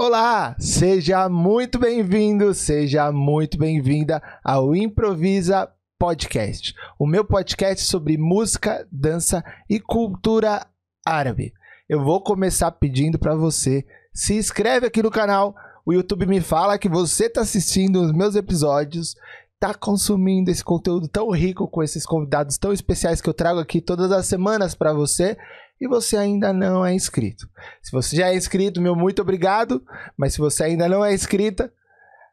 [0.00, 8.86] Olá, seja muito bem-vindo, seja muito bem-vinda ao Improvisa Podcast, o meu podcast sobre música,
[8.92, 10.64] dança e cultura
[11.04, 11.52] árabe.
[11.88, 13.84] Eu vou começar pedindo para você
[14.14, 15.56] se inscreve aqui no canal.
[15.84, 19.16] O YouTube me fala que você está assistindo os meus episódios,
[19.52, 23.80] está consumindo esse conteúdo tão rico com esses convidados tão especiais que eu trago aqui
[23.80, 25.36] todas as semanas para você
[25.80, 27.48] e você ainda não é inscrito.
[27.82, 29.82] Se você já é inscrito, meu muito obrigado,
[30.16, 31.72] mas se você ainda não é inscrita,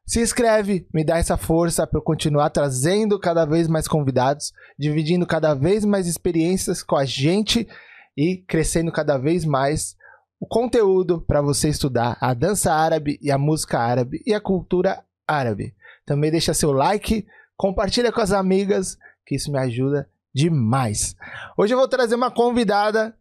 [0.06, 5.26] se inscreve, me dá essa força para eu continuar trazendo cada vez mais convidados, dividindo
[5.26, 7.68] cada vez mais experiências com a gente
[8.16, 9.96] e crescendo cada vez mais
[10.40, 15.04] o conteúdo para você estudar a dança árabe e a música árabe e a cultura
[15.28, 15.74] árabe.
[16.06, 17.26] Também deixa seu like,
[17.58, 21.16] compartilha com as amigas, que isso me ajuda demais.
[21.58, 23.16] Hoje eu vou trazer uma convidada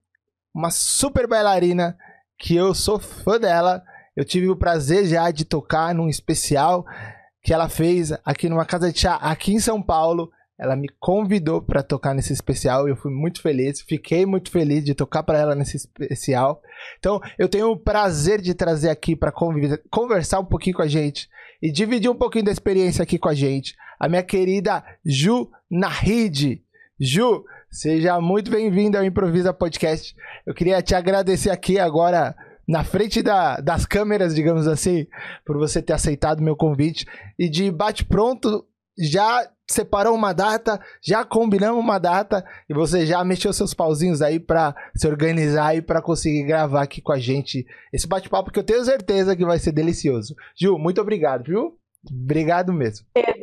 [0.54, 1.96] uma super bailarina
[2.38, 3.82] que eu sou fã dela.
[4.16, 6.86] Eu tive o prazer já de tocar num especial
[7.42, 10.30] que ela fez aqui numa casa de chá aqui em São Paulo.
[10.56, 13.80] Ela me convidou para tocar nesse especial e eu fui muito feliz.
[13.80, 16.62] Fiquei muito feliz de tocar para ela nesse especial.
[16.98, 19.32] Então, eu tenho o prazer de trazer aqui para
[19.90, 21.28] conversar um pouquinho com a gente
[21.60, 23.74] e dividir um pouquinho da experiência aqui com a gente.
[23.98, 26.62] A minha querida Ju Nahid.
[27.00, 27.44] Ju,
[27.74, 30.14] Seja muito bem-vindo ao Improvisa Podcast.
[30.46, 32.32] Eu queria te agradecer aqui agora,
[32.68, 35.08] na frente da, das câmeras, digamos assim,
[35.44, 37.04] por você ter aceitado meu convite.
[37.36, 38.64] E de bate-pronto,
[38.96, 44.38] já separou uma data, já combinamos uma data e você já mexeu seus pauzinhos aí
[44.38, 48.64] para se organizar e para conseguir gravar aqui com a gente esse bate-papo que eu
[48.64, 50.36] tenho certeza que vai ser delicioso.
[50.56, 51.76] Ju, muito obrigado, viu?
[52.08, 53.04] Obrigado mesmo.
[53.12, 53.34] Pedro,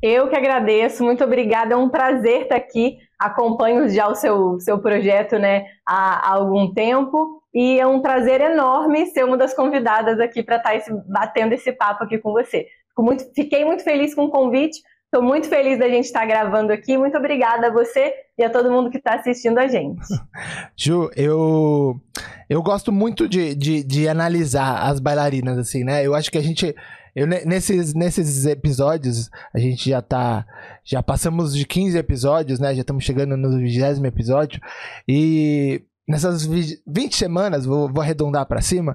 [0.00, 3.04] eu que agradeço, muito obrigada, é um prazer estar aqui.
[3.18, 8.40] Acompanho já o seu, seu projeto né, há, há algum tempo e é um prazer
[8.40, 12.66] enorme ser uma das convidadas aqui para estar esse, batendo esse papo aqui com você.
[12.98, 16.98] Muito, fiquei muito feliz com o convite, estou muito feliz da gente estar gravando aqui.
[16.98, 20.02] Muito obrigada a você e a todo mundo que está assistindo a gente.
[20.76, 21.98] Ju, eu,
[22.48, 26.06] eu gosto muito de, de, de analisar as bailarinas, assim, né?
[26.06, 26.74] Eu acho que a gente
[27.16, 30.46] eu, nesses, nesses episódios, a gente já tá.
[30.84, 32.74] Já passamos de 15 episódios, né?
[32.74, 34.60] Já estamos chegando no 20 episódio.
[35.08, 38.94] E nessas 20 semanas, vou, vou arredondar para cima,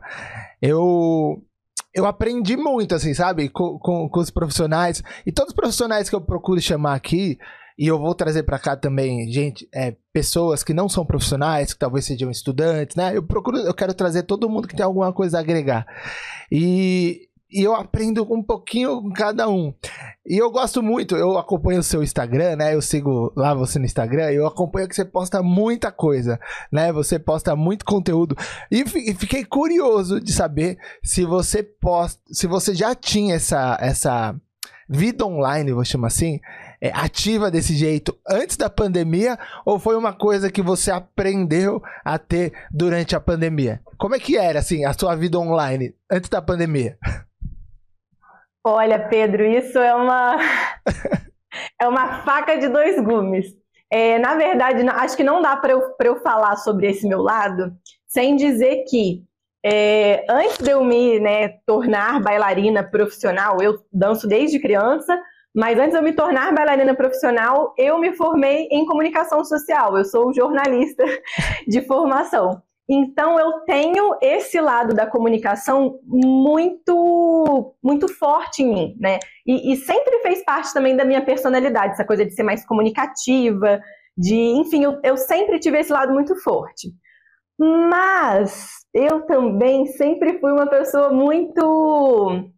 [0.62, 1.44] eu.
[1.94, 3.50] Eu aprendi muito, assim, sabe?
[3.50, 5.02] Com, com, com os profissionais.
[5.26, 7.38] E todos os profissionais que eu procuro chamar aqui,
[7.78, 11.80] e eu vou trazer para cá também, gente, é, pessoas que não são profissionais, que
[11.80, 13.18] talvez sejam estudantes, né?
[13.18, 15.86] Eu procuro, eu quero trazer todo mundo que tem alguma coisa a agregar.
[16.50, 19.74] E e eu aprendo um pouquinho com cada um.
[20.26, 22.74] E eu gosto muito, eu acompanho o seu Instagram, né?
[22.74, 26.40] Eu sigo lá você no Instagram, eu acompanho que você posta muita coisa,
[26.72, 26.92] né?
[26.94, 28.36] Você posta muito conteúdo.
[28.70, 34.36] E fiquei curioso de saber se você posta, se você já tinha essa essa
[34.88, 36.40] vida online, vou chamar assim,
[36.82, 42.20] é, ativa desse jeito antes da pandemia ou foi uma coisa que você aprendeu a
[42.20, 43.82] ter durante a pandemia?
[43.98, 46.98] Como é que era assim a sua vida online antes da pandemia?
[48.64, 50.38] Olha, Pedro, isso é uma
[51.80, 53.48] é uma faca de dois gumes.
[53.92, 57.76] É, na verdade, acho que não dá para eu, eu falar sobre esse meu lado
[58.08, 59.24] sem dizer que
[59.64, 65.22] é, antes de eu me né, tornar bailarina profissional, eu danço desde criança,
[65.54, 69.98] mas antes de eu me tornar bailarina profissional, eu me formei em comunicação social.
[69.98, 71.04] Eu sou jornalista
[71.68, 72.62] de formação.
[72.94, 79.18] Então eu tenho esse lado da comunicação muito muito forte em mim, né?
[79.48, 83.80] E, e, sempre fez parte também da minha personalidade, essa coisa de ser mais comunicativa,
[84.18, 86.90] de, enfim, eu, eu sempre tive esse lado muito forte.
[87.58, 92.52] Mas eu também sempre fui uma pessoa muito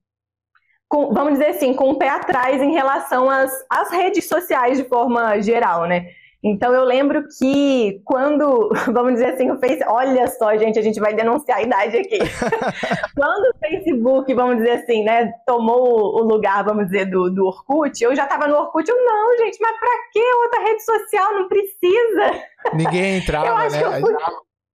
[0.88, 4.84] com, vamos dizer assim, com o pé atrás em relação às, às redes sociais de
[4.86, 6.08] forma geral, né?
[6.44, 11.00] Então eu lembro que quando, vamos dizer assim, o Facebook, olha só, gente, a gente
[11.00, 12.20] vai denunciar a idade aqui.
[13.16, 18.04] quando o Facebook, vamos dizer assim, né, tomou o lugar, vamos dizer, do, do Orkut,
[18.04, 21.34] eu já estava no Orkut, eu não, gente, mas para que outra rede social?
[21.34, 22.44] Não precisa.
[22.74, 23.82] Ninguém entrava, eu acho né?
[23.82, 24.16] Que eu fui...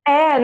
[0.07, 0.39] É,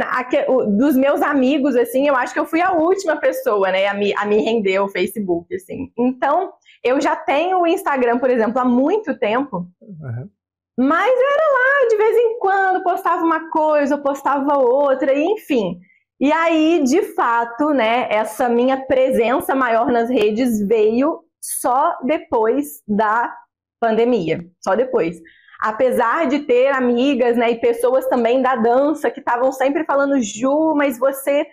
[0.77, 4.13] dos meus amigos, assim, eu acho que eu fui a última pessoa, né, a me,
[4.15, 5.91] a me render o Facebook, assim.
[5.97, 6.53] Então,
[6.83, 9.65] eu já tenho o Instagram, por exemplo, há muito tempo.
[9.81, 10.29] Uhum.
[10.77, 15.80] Mas era lá, de vez em quando, postava uma coisa, postava outra, enfim.
[16.19, 23.33] E aí, de fato, né, essa minha presença maior nas redes veio só depois da
[23.80, 25.22] pandemia, só depois.
[25.62, 30.74] Apesar de ter amigas, né, e pessoas também da dança que estavam sempre falando, Ju,
[30.75, 31.45] mas você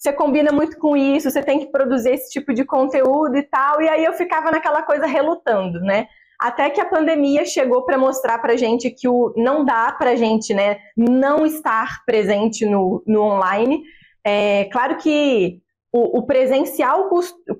[0.00, 3.82] você combina muito com isso, você tem que produzir esse tipo de conteúdo e tal.
[3.82, 6.08] E aí eu ficava naquela coisa relutando, né?
[6.40, 10.54] Até que a pandemia chegou para mostrar para gente que o, não dá para gente
[10.54, 13.82] né, não estar presente no, no online.
[14.24, 15.60] É, claro que
[15.92, 17.10] o, o presencial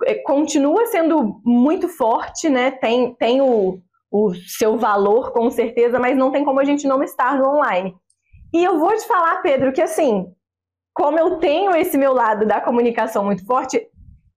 [0.05, 2.71] é, continua sendo muito forte, né?
[2.71, 3.81] Tem, tem o,
[4.11, 7.94] o seu valor, com certeza, mas não tem como a gente não estar no online.
[8.53, 10.26] E eu vou te falar, Pedro, que assim,
[10.94, 13.87] como eu tenho esse meu lado da comunicação muito forte,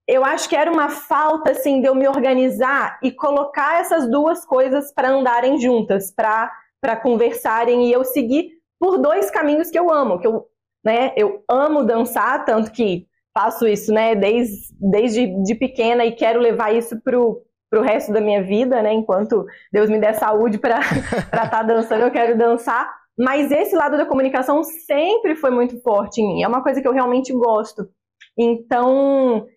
[0.08, 4.46] eu acho que era uma falta assim de eu me organizar e colocar essas duas
[4.46, 6.52] coisas para andarem juntas, para
[6.82, 10.46] para conversarem e eu seguir por dois caminhos que eu amo, que eu,
[10.84, 16.42] né, eu amo dançar, tanto que faço isso, né, desde, desde de pequena e quero
[16.42, 20.80] levar isso pro pro resto da minha vida, né, enquanto Deus me der saúde para
[20.80, 22.88] estar tá dançando, eu quero dançar.
[23.18, 26.44] Mas esse lado da comunicação sempre foi muito forte em mim.
[26.44, 27.90] É uma coisa que eu realmente gosto.
[28.38, 29.48] Então,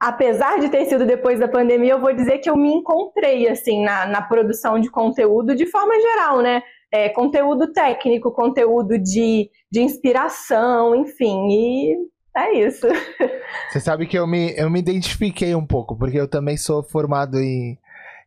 [0.00, 3.82] apesar de ter sido depois da pandemia, eu vou dizer que eu me encontrei assim
[3.82, 6.62] na, na produção de conteúdo de forma geral, né?
[6.92, 11.96] É, conteúdo técnico, conteúdo de, de inspiração, enfim, e
[12.36, 12.86] é isso.
[13.70, 17.38] Você sabe que eu me, eu me identifiquei um pouco, porque eu também sou formado
[17.38, 17.78] em,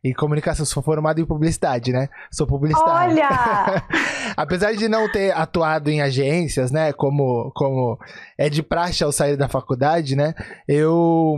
[0.02, 2.08] em comunicação, sou formado em publicidade, né?
[2.30, 3.12] Sou publicitário.
[3.12, 3.28] Olha!
[4.36, 6.92] Apesar de não ter atuado em agências, né?
[6.92, 7.98] Como, como
[8.36, 10.34] é de praxe ao sair da faculdade, né?
[10.66, 11.36] Eu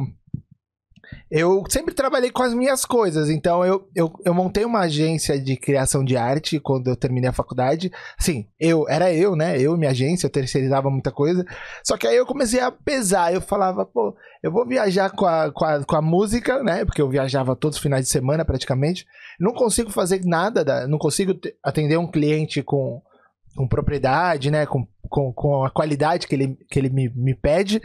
[1.31, 5.57] eu sempre trabalhei com as minhas coisas, então eu, eu, eu montei uma agência de
[5.57, 7.93] criação de arte quando eu terminei a faculdade.
[8.19, 9.57] Sim, eu, era eu, né?
[9.57, 11.47] Eu, minha agência, eu terceirizava muita coisa.
[11.85, 15.53] Só que aí eu comecei a pesar, eu falava, pô, eu vou viajar com a,
[15.53, 16.85] com a, com a música, né?
[16.85, 19.07] Porque eu viajava todos os finais de semana praticamente.
[19.39, 23.01] Não consigo fazer nada, da, não consigo atender um cliente com,
[23.55, 24.67] com propriedade, né?
[24.67, 27.81] Com, com, com a qualidade que ele, que ele me, me pede.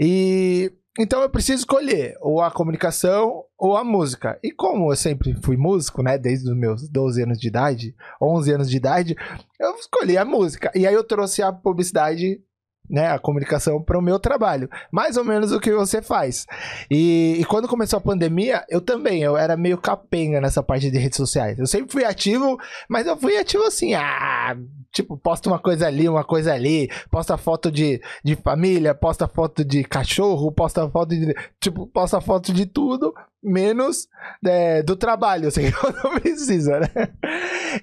[0.00, 4.38] E então eu preciso escolher ou a comunicação ou a música.
[4.42, 8.52] E como eu sempre fui músico, né, desde os meus 12 anos de idade, 11
[8.52, 9.16] anos de idade,
[9.58, 10.70] eu escolhi a música.
[10.74, 12.42] E aí eu trouxe a publicidade
[12.88, 14.68] né, a comunicação para o meu trabalho.
[14.90, 16.46] Mais ou menos o que você faz.
[16.90, 20.98] E, e, quando começou a pandemia, eu também, eu era meio capenga nessa parte de
[20.98, 21.58] redes sociais.
[21.58, 22.58] Eu sempre fui ativo,
[22.88, 24.56] mas eu fui ativo assim, ah,
[24.92, 29.64] tipo, posto uma coisa ali, uma coisa ali, posta foto de, de família, posta foto
[29.64, 34.08] de cachorro, posta foto de, tipo, posta foto de tudo, menos
[34.44, 35.72] é, do trabalho, assim,
[36.04, 36.88] não precisa, né?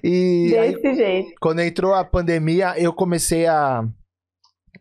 [0.04, 1.32] E Desse aí, jeito.
[1.40, 3.84] Quando entrou a pandemia, eu comecei a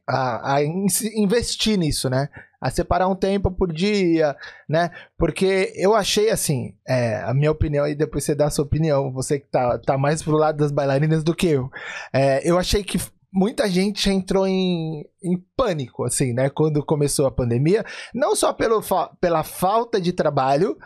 [0.10, 2.30] a, a investir nisso, né?
[2.60, 4.36] A separar um tempo por dia,
[4.68, 4.90] né?
[5.18, 9.12] Porque eu achei assim, é, a minha opinião, e depois você dá a sua opinião,
[9.12, 11.70] você que tá, tá mais pro lado das bailarinas do que eu.
[12.12, 13.00] É, eu achei que
[13.32, 16.50] muita gente entrou em, em pânico, assim, né?
[16.50, 17.86] Quando começou a pandemia.
[18.14, 18.82] Não só pelo,
[19.22, 20.78] pela falta de trabalho,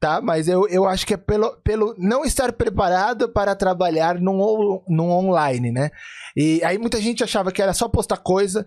[0.00, 0.20] tá?
[0.20, 5.10] Mas eu, eu acho que é pelo, pelo não estar preparado para trabalhar num, num
[5.10, 5.90] online, né?
[6.36, 8.66] E aí muita gente achava que era só postar coisa.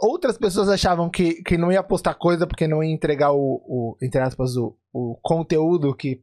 [0.00, 3.96] Outras pessoas achavam que, que não ia postar coisa porque não ia entregar o, o
[4.00, 6.22] entre aspas, o, o conteúdo que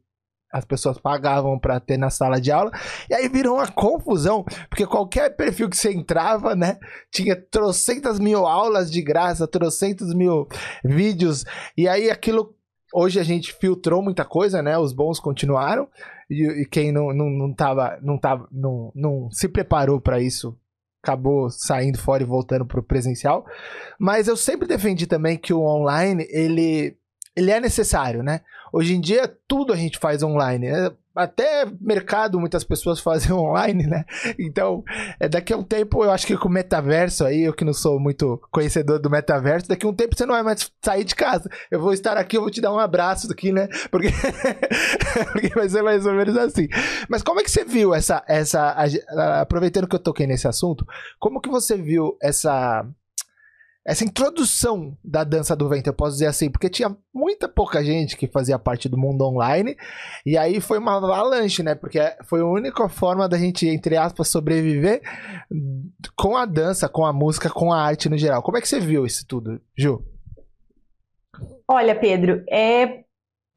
[0.51, 2.71] as pessoas pagavam para ter na sala de aula.
[3.09, 6.77] E aí virou uma confusão, porque qualquer perfil que você entrava, né,
[7.11, 10.47] tinha trocentas mil aulas de graça, trocentos mil
[10.83, 11.45] vídeos.
[11.77, 12.55] E aí aquilo.
[12.91, 14.75] Hoje a gente filtrou muita coisa, né?
[14.75, 15.87] Os bons continuaram.
[16.27, 20.57] E, e quem não, não, não, tava, não, tava, não, não se preparou para isso
[21.01, 23.45] acabou saindo fora e voltando pro presencial.
[23.97, 26.97] Mas eu sempre defendi também que o online, ele,
[27.35, 28.41] ele é necessário, né?
[28.71, 30.69] Hoje em dia, tudo a gente faz online.
[30.69, 30.91] Né?
[31.15, 34.05] Até mercado muitas pessoas fazem online, né?
[34.37, 34.83] Então,
[35.19, 37.73] é, daqui a um tempo, eu acho que com o metaverso aí, eu que não
[37.73, 41.15] sou muito conhecedor do metaverso, daqui a um tempo você não vai mais sair de
[41.15, 41.49] casa.
[41.71, 43.67] Eu vou estar aqui, eu vou te dar um abraço aqui, né?
[43.89, 44.09] Porque,
[45.31, 46.67] Porque vai ser mais ou menos assim.
[47.09, 48.75] Mas como é que você viu essa, essa.
[49.41, 50.85] Aproveitando que eu toquei nesse assunto,
[51.19, 52.85] como que você viu essa
[53.89, 58.15] essa introdução da dança do vento, eu posso dizer assim, porque tinha muita pouca gente
[58.15, 59.75] que fazia parte do mundo online,
[60.23, 61.73] e aí foi uma avalanche, né?
[61.73, 65.01] Porque foi a única forma da gente, entre aspas, sobreviver
[66.15, 68.43] com a dança, com a música, com a arte no geral.
[68.43, 70.05] Como é que você viu isso tudo, Ju?
[71.67, 72.99] Olha, Pedro, é,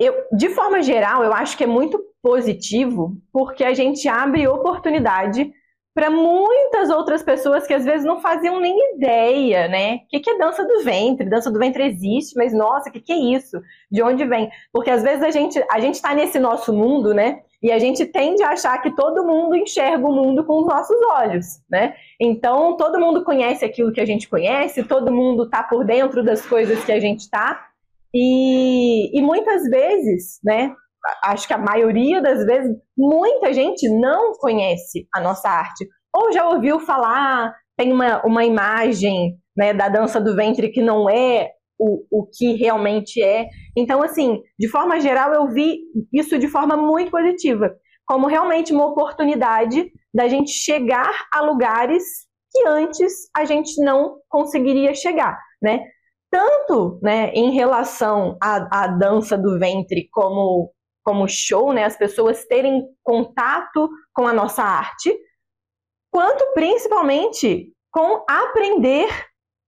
[0.01, 5.53] eu, de forma geral, eu acho que é muito positivo, porque a gente abre oportunidade
[5.95, 9.97] para muitas outras pessoas que às vezes não faziam nem ideia, né?
[9.97, 11.29] O que, que é dança do ventre?
[11.29, 13.61] Dança do ventre existe, mas nossa, o que, que é isso?
[13.91, 14.51] De onde vem?
[14.73, 17.41] Porque às vezes a gente a gente está nesse nosso mundo, né?
[17.63, 20.97] E a gente tende a achar que todo mundo enxerga o mundo com os nossos
[21.13, 21.95] olhos, né?
[22.19, 26.45] Então todo mundo conhece aquilo que a gente conhece, todo mundo está por dentro das
[26.45, 27.69] coisas que a gente está.
[28.15, 30.75] E, e muitas vezes, né?
[31.25, 35.87] Acho que a maioria das vezes, muita gente não conhece a nossa arte.
[36.15, 41.09] Ou já ouviu falar, tem uma, uma imagem né, da dança do ventre que não
[41.09, 43.49] é o, o que realmente é.
[43.77, 45.81] Então, assim, de forma geral, eu vi
[46.13, 47.75] isso de forma muito positiva,
[48.07, 52.05] como realmente uma oportunidade da gente chegar a lugares
[52.53, 55.81] que antes a gente não conseguiria chegar, né?
[56.31, 60.71] Tanto né, em relação à, à dança do ventre como
[61.03, 65.15] como show, né, as pessoas terem contato com a nossa arte,
[66.11, 69.09] quanto principalmente com aprender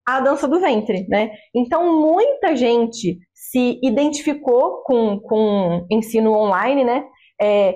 [0.07, 1.31] a dança do ventre, né?
[1.55, 7.05] Então muita gente se identificou com, com ensino online, né?
[7.41, 7.75] É,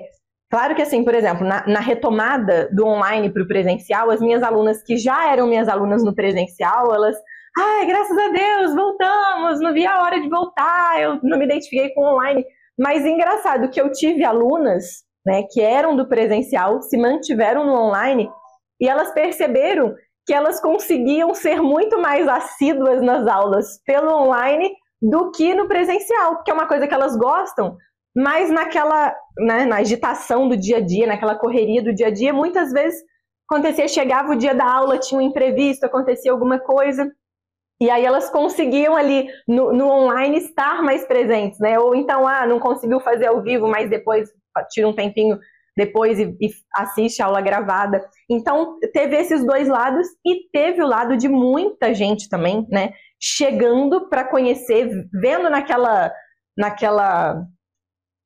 [0.49, 4.43] claro que assim, por exemplo, na, na retomada do online para o presencial, as minhas
[4.43, 7.17] alunas que já eram minhas alunas no presencial, elas
[7.57, 11.89] Ai, graças a Deus, voltamos, não vi a hora de voltar, eu não me identifiquei
[11.93, 12.45] com online.
[12.79, 18.31] Mas engraçado que eu tive alunas né, que eram do presencial, se mantiveram no online
[18.79, 19.93] e elas perceberam
[20.25, 24.71] que elas conseguiam ser muito mais assíduas nas aulas pelo online
[25.01, 27.75] do que no presencial, que é uma coisa que elas gostam,
[28.15, 32.33] mas naquela, né, na agitação do dia a dia, naquela correria do dia a dia,
[32.33, 33.01] muitas vezes
[33.49, 37.09] acontecia, chegava o dia da aula, tinha um imprevisto, acontecia alguma coisa,
[37.81, 41.79] e aí elas conseguiam ali no, no, online estar mais presentes, né?
[41.79, 44.29] Ou então, ah, não conseguiu fazer ao vivo, mas depois
[44.69, 45.39] tira um tempinho
[45.77, 48.05] depois e, e assiste a aula gravada.
[48.29, 52.91] Então, teve esses dois lados e teve o lado de muita gente também, né?
[53.17, 56.11] Chegando para conhecer, vendo naquela,
[56.57, 57.45] naquela,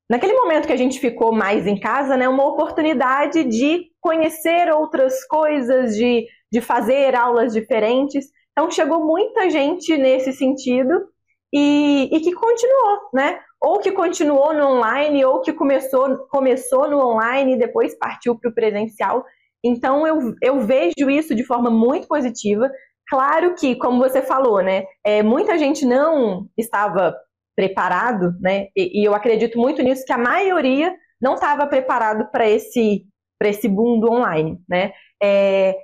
[0.09, 2.27] naquele momento que a gente ficou mais em casa, né?
[2.27, 8.25] Uma oportunidade de conhecer outras coisas, de, de fazer aulas diferentes.
[8.53, 11.07] Então chegou muita gente nesse sentido
[11.51, 13.39] e, e que continuou, né?
[13.61, 18.49] Ou que continuou no online, ou que começou, começou no online e depois partiu para
[18.49, 19.25] o presencial.
[19.63, 22.69] Então eu, eu vejo isso de forma muito positiva.
[23.07, 24.85] Claro que, como você falou, né?
[25.03, 27.15] É, muita gente não estava
[27.55, 28.67] preparado, né?
[28.75, 33.05] E, e eu acredito muito nisso que a maioria não estava preparado para esse
[33.39, 34.93] para esse boom do online, né?
[35.21, 35.75] É,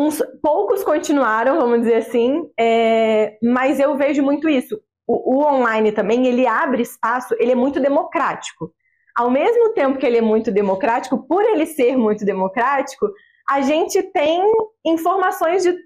[0.00, 4.80] Uns, poucos continuaram, vamos dizer assim, é, mas eu vejo muito isso.
[5.06, 8.72] O, o, online também, ele abre espaço, ele é muito democrático.
[9.14, 13.10] Ao mesmo tempo que ele é muito democrático, por ele ser muito democrático,
[13.46, 14.42] a gente tem
[14.86, 15.76] informações de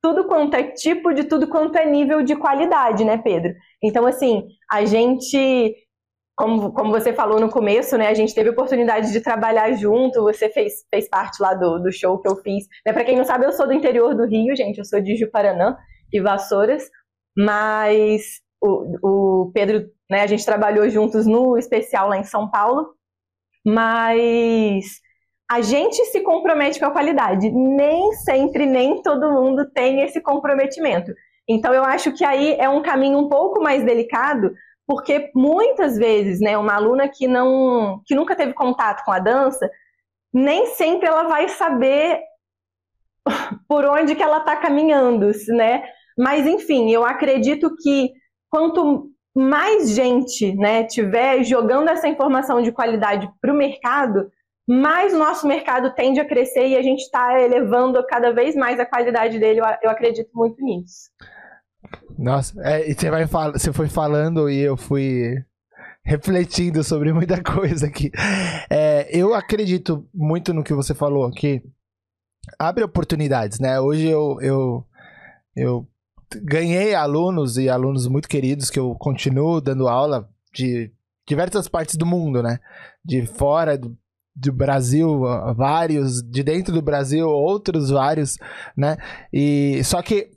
[0.00, 3.52] tudo quanto é tipo, de tudo quanto é nível de qualidade, né, Pedro?
[3.82, 5.74] Então, assim, a gente
[6.38, 10.22] como, como você falou no começo, né, a gente teve a oportunidade de trabalhar junto,
[10.22, 12.64] você fez, fez parte lá do, do show que eu fiz.
[12.86, 15.16] Né, Para quem não sabe, eu sou do interior do Rio, gente, eu sou de
[15.16, 15.76] Juparanã
[16.12, 16.84] e Vassouras,
[17.36, 22.94] mas o, o Pedro, né, a gente trabalhou juntos no especial lá em São Paulo,
[23.66, 24.84] mas
[25.50, 27.50] a gente se compromete com a qualidade.
[27.50, 31.12] Nem sempre, nem todo mundo tem esse comprometimento.
[31.48, 34.52] Então, eu acho que aí é um caminho um pouco mais delicado,
[34.88, 39.70] porque muitas vezes, né, uma aluna que não que nunca teve contato com a dança,
[40.32, 42.22] nem sempre ela vai saber
[43.68, 45.84] por onde que ela está caminhando, né?
[46.16, 48.10] Mas enfim, eu acredito que
[48.50, 54.30] quanto mais gente, né, tiver jogando essa informação de qualidade para o mercado,
[54.66, 58.80] mais o nosso mercado tende a crescer e a gente está elevando cada vez mais
[58.80, 59.60] a qualidade dele.
[59.60, 61.10] Eu, eu acredito muito nisso.
[62.18, 65.40] Nossa, é, e você vai você foi falando e eu fui
[66.02, 68.10] refletindo sobre muita coisa aqui.
[68.68, 71.62] É, eu acredito muito no que você falou aqui.
[72.58, 73.78] Abre oportunidades, né?
[73.78, 74.84] Hoje eu, eu,
[75.54, 75.86] eu
[76.42, 80.90] ganhei alunos e alunos muito queridos que eu continuo dando aula de
[81.28, 82.58] diversas partes do mundo, né?
[83.04, 83.96] De fora do,
[84.34, 85.20] do Brasil,
[85.54, 88.38] vários, de dentro do Brasil, outros vários,
[88.76, 88.96] né?
[89.32, 90.36] E só que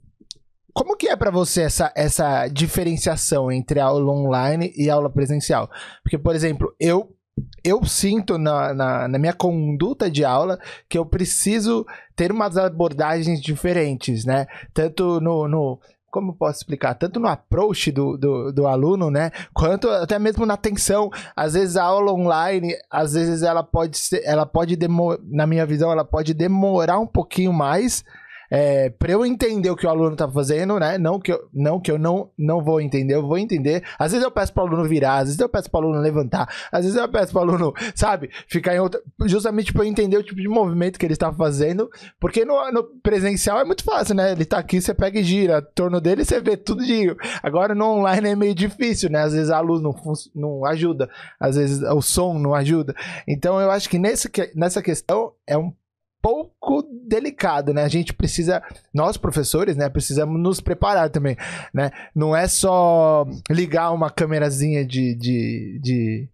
[0.74, 5.70] como que é para você essa, essa diferenciação entre aula online e aula presencial?
[6.04, 7.16] Porque, por exemplo, eu
[7.64, 10.60] eu sinto na, na, na, minha conduta de aula
[10.90, 11.86] que eu preciso
[12.16, 14.48] ter umas abordagens diferentes, né?
[14.74, 15.80] Tanto no, no
[16.12, 16.94] como posso explicar?
[16.94, 19.32] Tanto no approach do, do, do, aluno, né?
[19.54, 21.10] Quanto até mesmo na atenção.
[21.36, 25.66] Às vezes a aula online, às vezes ela pode ser, ela pode demorar, na minha
[25.66, 28.04] visão, ela pode demorar um pouquinho mais
[28.52, 30.98] é, para eu entender o que o aluno tá fazendo, né?
[30.98, 33.82] Não que eu não, que eu não, não vou entender, eu vou entender.
[33.98, 36.02] Às vezes eu peço para o aluno virar, às vezes eu peço para o aluno
[36.02, 39.02] levantar, às vezes eu peço para o aluno, sabe, ficar em outra.
[39.26, 41.90] Justamente para eu entender o tipo de movimento que ele está fazendo.
[42.20, 44.34] Porque no, no, presencial é muito fácil, né?
[44.34, 47.16] Ele tá aqui, você pega e gira, torno dele você vê tudo de.
[47.42, 49.22] Agora no online é meio difícil, né?
[49.22, 49.96] Às vezes a luz não,
[50.36, 52.94] não ajuda, às vezes o som não ajuda.
[53.26, 55.72] Então eu acho que nesse, nessa questão é um
[56.22, 57.84] pouco delicado, né?
[57.84, 58.62] A gente precisa,
[58.94, 61.36] nós professores, né, precisamos nos preparar também,
[61.74, 61.92] né?
[62.16, 66.30] Não é só ligar uma câmerazinha de, de, de,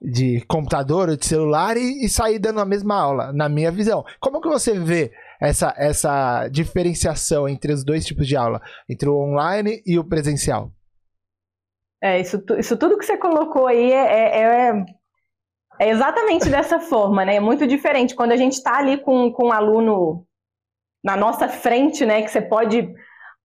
[0.00, 4.04] de computador ou de celular e, e, sair dando a mesma aula, na minha visão.
[4.20, 5.10] Como que você vê
[5.40, 10.70] essa, essa diferenciação entre os dois tipos de aula, entre o online e o presencial?
[12.02, 14.84] É, isso, isso tudo que você colocou aí é, é, é
[15.78, 17.36] é exatamente dessa forma, né?
[17.36, 18.14] É muito diferente.
[18.14, 20.26] Quando a gente está ali com, com um aluno
[21.02, 22.22] na nossa frente, né?
[22.22, 22.94] Que você pode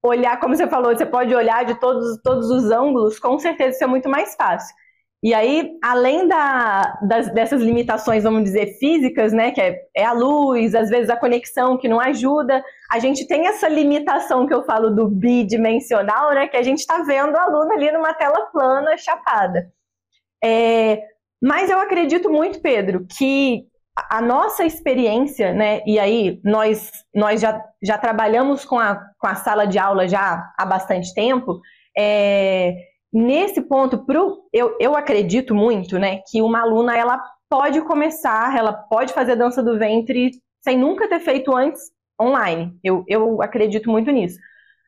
[0.03, 3.83] olhar, como você falou, você pode olhar de todos, todos os ângulos, com certeza isso
[3.83, 4.73] é muito mais fácil.
[5.21, 10.13] E aí, além da, das, dessas limitações, vamos dizer, físicas, né, que é, é, a
[10.13, 14.63] luz, às vezes a conexão que não ajuda, a gente tem essa limitação que eu
[14.63, 18.95] falo do bidimensional, né, que a gente está vendo o aluno ali numa tela plana,
[18.97, 19.69] chapada.
[20.41, 21.03] É,
[21.41, 23.63] mas eu acredito muito, Pedro, que
[24.09, 25.81] a nossa experiência, né?
[25.85, 30.51] E aí nós, nós já, já trabalhamos com a, com a sala de aula já
[30.57, 31.59] há bastante tempo.
[31.97, 32.75] É,
[33.11, 38.71] nesse ponto, pro, eu, eu acredito muito, né, que uma aluna ela pode começar, ela
[38.71, 40.31] pode fazer dança do ventre
[40.61, 41.81] sem nunca ter feito antes
[42.21, 42.77] online.
[42.83, 44.37] Eu, eu acredito muito nisso.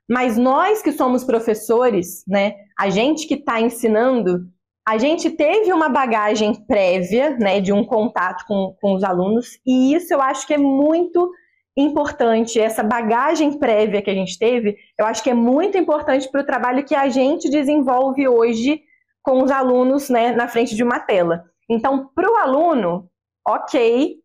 [0.09, 4.45] Mas nós que somos professores, né, a gente que está ensinando,
[4.87, 9.93] a gente teve uma bagagem prévia, né, de um contato com, com os alunos, e
[9.93, 11.31] isso eu acho que é muito
[11.77, 16.41] importante, essa bagagem prévia que a gente teve, eu acho que é muito importante para
[16.41, 18.81] o trabalho que a gente desenvolve hoje
[19.23, 21.43] com os alunos, né, na frente de uma tela.
[21.69, 23.09] Então, para o aluno,
[23.47, 24.15] ok,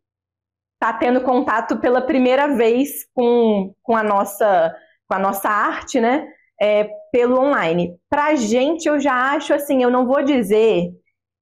[0.74, 4.74] está tendo contato pela primeira vez com, com, a, nossa,
[5.06, 6.26] com a nossa arte, né?
[6.60, 7.98] é, pelo online.
[8.10, 10.90] Para a gente, eu já acho assim, eu não vou dizer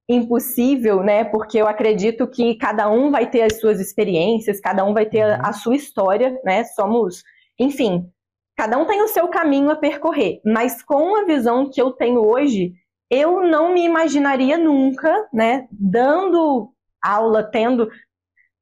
[0.09, 1.25] impossível, né?
[1.25, 5.23] Porque eu acredito que cada um vai ter as suas experiências, cada um vai ter
[5.23, 6.63] a, a sua história, né?
[6.63, 7.25] Somos,
[7.59, 8.09] enfim,
[8.57, 10.41] cada um tem o seu caminho a percorrer.
[10.45, 12.75] Mas com a visão que eu tenho hoje,
[13.11, 15.67] eu não me imaginaria nunca, né?
[15.73, 16.71] Dando
[17.03, 17.91] aula, tendo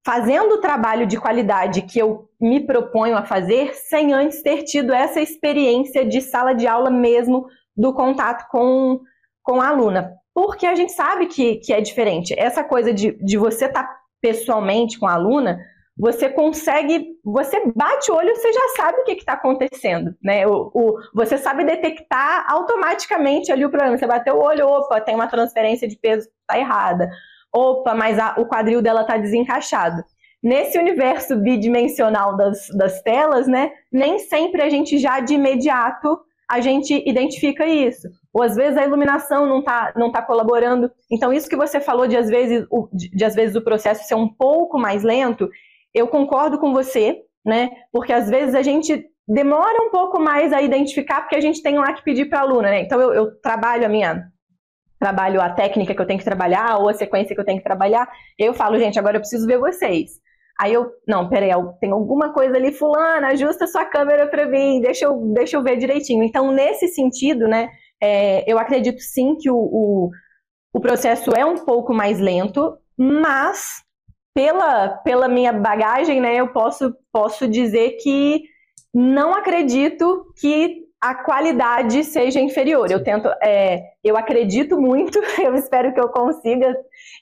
[0.05, 4.93] fazendo o trabalho de qualidade que eu me proponho a fazer sem antes ter tido
[4.93, 9.01] essa experiência de sala de aula mesmo do contato com,
[9.43, 10.13] com a aluna.
[10.35, 12.35] Porque a gente sabe que, que é diferente.
[12.37, 15.59] Essa coisa de, de você estar tá pessoalmente com a aluna,
[15.97, 20.47] você consegue, você bate o olho, você já sabe o que está acontecendo, né?
[20.47, 23.97] O, o, você sabe detectar automaticamente ali o problema.
[23.97, 27.11] Você bateu o olho, opa, tem uma transferência de peso que está errada
[27.53, 30.03] opa, mas a, o quadril dela está desencaixado.
[30.43, 36.19] Nesse universo bidimensional das, das telas, né, nem sempre a gente já de imediato
[36.53, 38.09] a gente identifica isso.
[38.31, 40.91] Ou às vezes a iluminação não está não tá colaborando.
[41.11, 44.07] Então, isso que você falou de às, vezes, o, de, de às vezes o processo
[44.07, 45.49] ser um pouco mais lento,
[45.95, 47.71] eu concordo com você, né?
[47.91, 51.79] Porque às vezes a gente demora um pouco mais a identificar, porque a gente tem
[51.79, 52.83] lá que pedir para a aluna, né?
[52.83, 54.23] Então eu, eu trabalho a minha
[55.03, 57.65] trabalho a técnica que eu tenho que trabalhar ou a sequência que eu tenho que
[57.65, 58.09] trabalhar.
[58.39, 60.13] Eu falo, gente, agora eu preciso ver vocês.
[60.61, 65.07] Aí eu, não, peraí, tem alguma coisa ali, fulana, ajusta sua câmera para mim, deixa
[65.07, 66.23] eu, deixa eu ver direitinho.
[66.23, 67.69] Então, nesse sentido, né,
[68.01, 70.11] é, eu acredito sim que o, o,
[70.73, 73.83] o processo é um pouco mais lento, mas
[74.33, 78.45] pela, pela minha bagagem, né, eu posso, posso dizer que
[78.95, 82.89] não acredito que a qualidade seja inferior.
[82.89, 86.77] Eu tento, é, eu acredito muito, eu espero que eu consiga,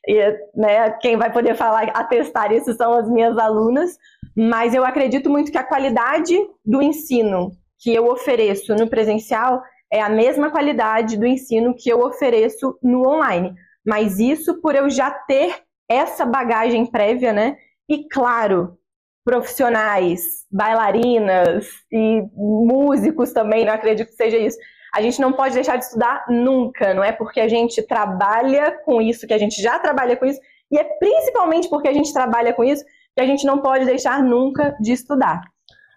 [0.06, 3.96] e, né, quem vai poder falar, atestar isso são as minhas alunas,
[4.36, 10.02] mas eu acredito muito que a qualidade do ensino que eu ofereço no presencial é
[10.02, 13.54] a mesma qualidade do ensino que eu ofereço no online.
[13.84, 15.54] Mas isso por eu já ter
[15.88, 17.56] essa bagagem prévia, né?
[17.88, 18.78] E claro,
[19.24, 24.58] profissionais, bailarinas e músicos também, não acredito que seja isso.
[24.94, 29.00] A gente não pode deixar de estudar nunca, não é porque a gente trabalha com
[29.00, 32.52] isso, que a gente já trabalha com isso, e é principalmente porque a gente trabalha
[32.52, 35.40] com isso que a gente não pode deixar nunca de estudar.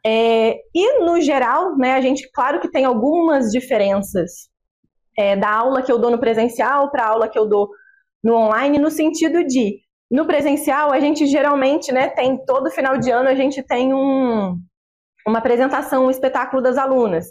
[0.06, 4.50] É, e no geral, né, a gente, claro que tem algumas diferenças
[5.18, 7.70] é, da aula que eu dou no presencial para a aula que eu dou
[8.24, 9.80] no online, no sentido de,
[10.14, 14.56] no presencial, a gente geralmente, né, tem, todo final de ano, a gente tem um,
[15.26, 17.26] uma apresentação, um espetáculo das alunas.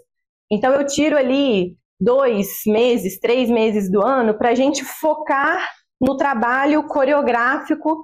[0.50, 5.64] Então, eu tiro ali dois meses, três meses do ano para a gente focar
[6.00, 8.02] no trabalho coreográfico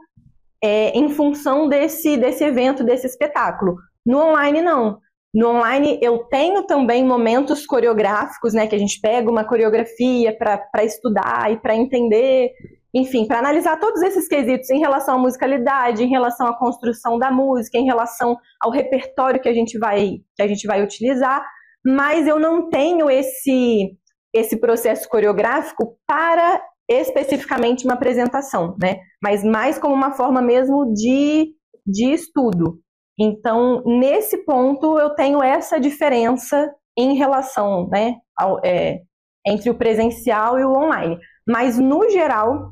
[0.62, 3.74] é, em função desse, desse evento, desse espetáculo.
[4.06, 5.00] No online, não.
[5.34, 8.68] No online, eu tenho também momentos coreográficos, né?
[8.68, 12.52] Que a gente pega uma coreografia para estudar e para entender,
[12.94, 17.30] enfim, para analisar todos esses quesitos em relação à musicalidade, em relação à construção da
[17.30, 21.44] música, em relação ao repertório que a gente vai, que a gente vai utilizar,
[21.84, 23.96] mas eu não tenho esse,
[24.34, 28.98] esse processo coreográfico para especificamente uma apresentação, né?
[29.22, 31.52] Mas mais como uma forma mesmo de,
[31.86, 32.80] de estudo.
[33.20, 39.00] Então, nesse ponto, eu tenho essa diferença em relação, né, ao, é,
[39.46, 41.18] entre o presencial e o online.
[41.46, 42.70] Mas, no geral,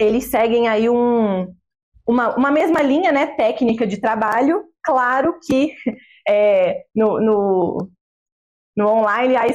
[0.00, 1.52] eles seguem aí um,
[2.06, 4.64] uma, uma mesma linha, né, técnica de trabalho.
[4.82, 5.74] Claro que
[6.28, 7.90] é, no, no,
[8.76, 9.54] no online, aí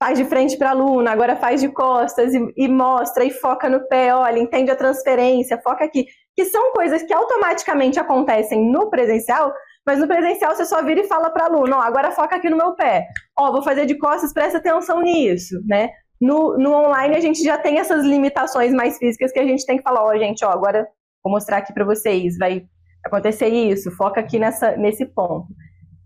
[0.00, 3.68] faz de frente para a aluna, agora faz de costas e, e, mostra e foca
[3.68, 6.06] no pé, olha, entende a transferência, foca aqui,
[6.36, 9.52] que são coisas que automaticamente acontecem no presencial,
[9.84, 12.48] mas no presencial você só vira e fala para a aluna, ó, agora foca aqui
[12.48, 15.90] no meu pé, ó, vou fazer de costas, presta atenção nisso, né?
[16.20, 19.76] No, no online a gente já tem essas limitações mais físicas que a gente tem
[19.76, 20.86] que falar, ó, gente, ó, agora
[21.22, 22.64] vou mostrar aqui para vocês, vai
[23.04, 25.46] acontecer isso, foca aqui nessa, nesse ponto.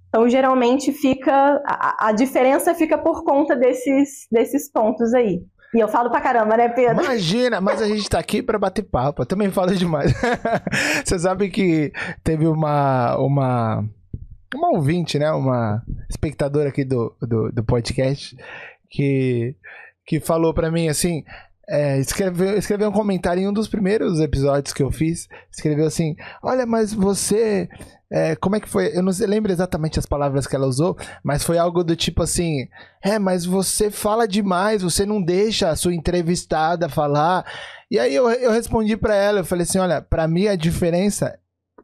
[0.09, 1.63] Então, geralmente fica.
[1.65, 5.41] A, a, diferença fica por conta desses, desses pontos aí.
[5.75, 7.03] E eu falo pra caramba, né, Pedro?
[7.03, 9.23] Imagina, mas a gente tá aqui pra bater papo.
[9.23, 10.13] Eu também falo demais.
[11.03, 11.91] Você sabe que
[12.23, 13.17] teve uma.
[13.17, 13.85] uma
[14.55, 15.33] uma ouvinte, né?
[15.33, 18.37] Uma espectadora aqui do, do, do podcast
[18.91, 19.57] que,
[20.07, 21.25] que falou para mim assim:
[21.69, 25.29] é, escreveu, escreveu um comentário em um dos primeiros episódios que eu fiz.
[25.51, 27.69] Escreveu assim: Olha, mas você.
[28.11, 28.95] É, como é que foi?
[28.95, 32.69] Eu não lembro exatamente as palavras que ela usou, mas foi algo do tipo assim:
[33.03, 37.47] É, mas você fala demais, você não deixa a sua entrevistada falar.
[37.91, 41.39] E aí eu, eu respondi para ela: Eu falei assim, olha, para mim a diferença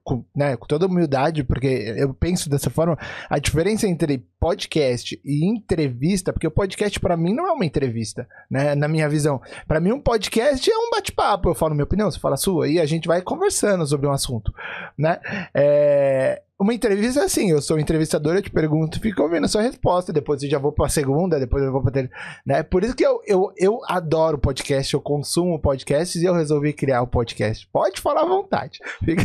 [0.08, 5.44] com, né, com toda humildade, porque eu penso dessa forma, a diferença entre podcast e
[5.44, 9.38] entrevista, porque o podcast para mim não é uma entrevista, né, na minha visão.
[9.66, 12.68] Para mim um podcast é um bate-papo, eu falo minha opinião, você fala a sua,
[12.68, 14.52] e a gente vai conversando sobre um assunto,
[14.96, 15.20] né?
[15.52, 19.62] É, uma entrevista é assim, eu sou entrevistador, eu te pergunto, fico ouvindo a sua
[19.62, 22.10] resposta, depois eu já vou pra segunda, depois eu vou pra ter,
[22.44, 22.64] né?
[22.64, 27.02] Por isso que eu, eu, eu adoro podcast, eu consumo podcasts e eu resolvi criar
[27.02, 27.68] o podcast.
[27.72, 28.80] Pode falar à vontade.
[29.04, 29.22] Fica...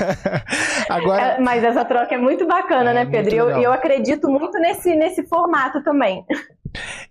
[0.88, 1.22] Agora...
[1.22, 3.34] É, mas essa troca é muito bacana, é, né, Pedro?
[3.34, 6.24] E eu, eu acredito muito nesse, nesse formato também.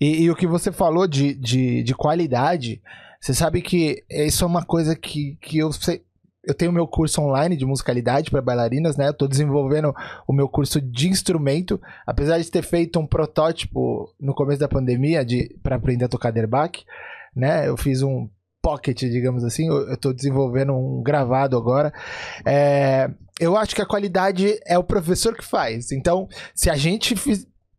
[0.01, 2.81] E, e o que você falou de, de, de qualidade,
[3.21, 6.04] você sabe que isso é uma coisa que, que eu sei
[6.47, 9.07] eu tenho meu curso online de musicalidade para bailarinas, né?
[9.07, 9.93] Eu tô desenvolvendo
[10.27, 15.25] o meu curso de instrumento, apesar de ter feito um protótipo no começo da pandemia
[15.25, 16.83] de para aprender a tocar derbaque,
[17.35, 17.67] né?
[17.67, 18.29] Eu fiz um
[18.61, 19.67] pocket, digamos assim.
[19.67, 21.93] Eu, tô desenvolvendo um gravado agora.
[22.43, 25.91] É, eu acho que a qualidade é o professor que faz.
[25.91, 27.15] Então, se a gente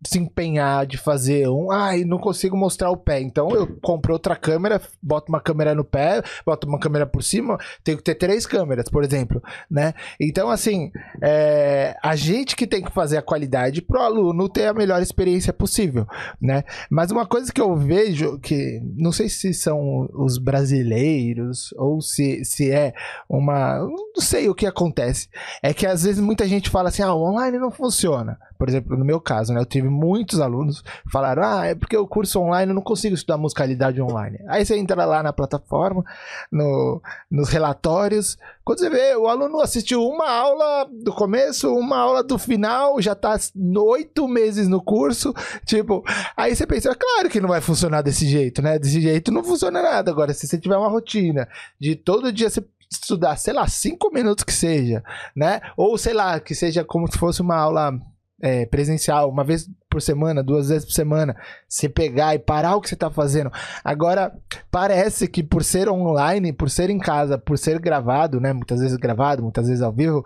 [0.04, 3.20] se empenhar de fazer um, ai, não consigo mostrar o pé.
[3.20, 7.58] Então eu compro outra câmera, boto uma câmera no pé, boto uma câmera por cima,
[7.82, 9.94] tenho que ter três câmeras, por exemplo, né?
[10.20, 10.90] Então, assim,
[11.22, 15.52] é, a gente que tem que fazer a qualidade pro aluno ter a melhor experiência
[15.52, 16.06] possível,
[16.40, 16.64] né?
[16.90, 22.44] Mas uma coisa que eu vejo que não sei se são os brasileiros ou se,
[22.44, 22.92] se é
[23.28, 25.28] uma, não sei o que acontece,
[25.62, 28.38] é que às vezes muita gente fala assim, ah, o online não funciona.
[28.58, 29.60] Por exemplo, no meu caso, né?
[29.60, 33.14] Eu tive muitos alunos que falaram: ah, é porque o curso online eu não consigo
[33.14, 34.38] estudar musicalidade online.
[34.48, 36.04] Aí você entra lá na plataforma,
[36.50, 38.36] no, nos relatórios.
[38.64, 43.14] Quando você vê, o aluno assistiu uma aula do começo, uma aula do final, já
[43.14, 43.38] tá
[43.76, 45.32] oito meses no curso.
[45.64, 46.04] Tipo,
[46.36, 48.78] aí você pensa, claro que não vai funcionar desse jeito, né?
[48.78, 50.10] Desse jeito não funciona nada.
[50.10, 51.48] Agora, se você tiver uma rotina
[51.80, 55.02] de todo dia você estudar, sei lá, cinco minutos que seja,
[55.34, 55.60] né?
[55.76, 57.92] Ou sei lá, que seja como se fosse uma aula
[58.40, 61.34] é, presencial, uma vez por semana, duas vezes por semana,
[61.66, 63.50] você pegar e parar o que você tá fazendo.
[63.82, 64.30] Agora,
[64.70, 68.52] parece que por ser online, por ser em casa, por ser gravado, né?
[68.52, 70.22] Muitas vezes gravado, muitas vezes ao vivo,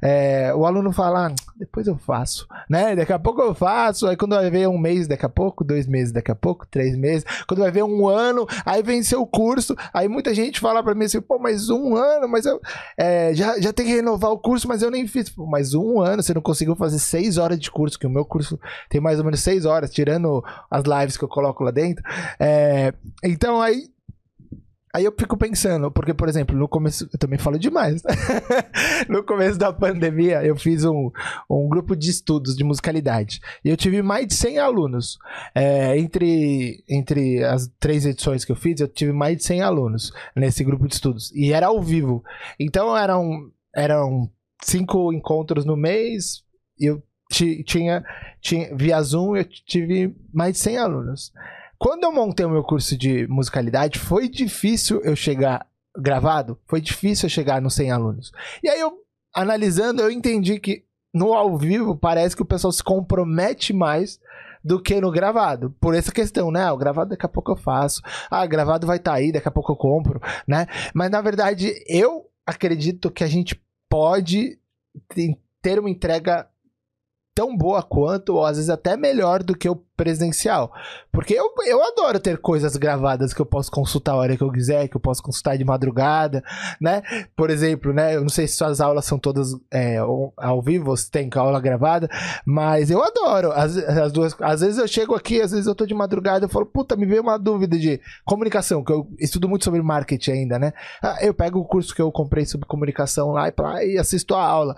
[0.00, 2.96] é, o aluno fala, ah, depois eu faço, né?
[2.96, 5.86] Daqui a pouco eu faço, aí quando vai ver um mês daqui a pouco, dois
[5.86, 9.76] meses daqui a pouco, três meses, quando vai ver um ano, aí venceu o curso,
[9.92, 12.58] aí muita gente fala para mim assim, pô, mas um ano, mas eu
[12.96, 15.28] é, já, já tem que renovar o curso, mas eu nem fiz.
[15.28, 18.24] Pô, mas um ano você não conseguiu fazer seis horas de curso, que o meu
[18.24, 22.02] curso tem mais ou menos seis horas, tirando as lives que eu coloco lá dentro.
[22.38, 22.94] É,
[23.24, 23.88] então aí
[24.92, 28.02] Aí eu fico pensando, porque, por exemplo, no começo, eu também falo demais.
[28.02, 28.10] Né?
[29.08, 31.10] no começo da pandemia, eu fiz um,
[31.48, 33.40] um grupo de estudos de musicalidade.
[33.64, 35.16] E eu tive mais de 100 alunos.
[35.54, 40.12] É, entre, entre as três edições que eu fiz, eu tive mais de 100 alunos
[40.34, 41.30] nesse grupo de estudos.
[41.36, 42.24] E era ao vivo.
[42.58, 44.28] Então eram, eram
[44.60, 46.42] cinco encontros no mês.
[46.76, 47.00] Eu
[47.64, 48.04] tinha,
[48.40, 51.32] tinha, via Zoom, eu tive mais de 100 alunos.
[51.78, 57.26] Quando eu montei o meu curso de musicalidade, foi difícil eu chegar gravado, foi difícil
[57.26, 58.32] eu chegar nos 100 alunos.
[58.62, 58.92] E aí eu,
[59.34, 64.20] analisando, eu entendi que no ao vivo parece que o pessoal se compromete mais
[64.62, 65.74] do que no gravado.
[65.80, 66.64] Por essa questão, né?
[66.64, 68.02] Ah, o gravado daqui a pouco eu faço.
[68.30, 70.66] Ah, gravado vai estar tá aí, daqui a pouco eu compro, né?
[70.94, 74.58] Mas na verdade, eu acredito que a gente pode
[75.62, 76.49] ter uma entrega
[77.34, 80.72] tão boa quanto, ou às vezes até melhor do que o presencial.
[81.12, 84.50] Porque eu, eu adoro ter coisas gravadas que eu posso consultar a hora que eu
[84.50, 86.42] quiser, que eu posso consultar de madrugada,
[86.80, 87.02] né?
[87.36, 88.16] Por exemplo, né?
[88.16, 92.08] Eu não sei se suas aulas são todas é, ao vivo, se tem aula gravada,
[92.46, 94.34] mas eu adoro as, as duas.
[94.40, 97.04] Às vezes eu chego aqui, às vezes eu tô de madrugada, eu falo, puta, me
[97.04, 100.72] veio uma dúvida de comunicação, que eu estudo muito sobre marketing ainda, né?
[101.02, 104.42] Ah, eu pego o curso que eu comprei sobre comunicação lá e, e assisto a
[104.42, 104.74] aula.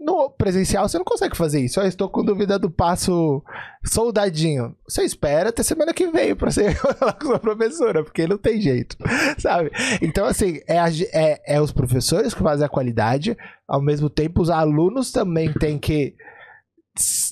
[0.00, 1.78] No presencial você não consegue fazer isso.
[1.78, 3.44] Eu estou com dúvida do passo
[3.84, 4.74] soldadinho.
[4.88, 8.58] Você espera até semana que vem para você falar com sua professora, porque não tem
[8.62, 8.96] jeito,
[9.38, 9.70] sabe?
[10.00, 10.78] Então, assim, é,
[11.12, 13.36] é, é os professores que fazem a qualidade,
[13.68, 16.14] ao mesmo tempo os alunos também têm que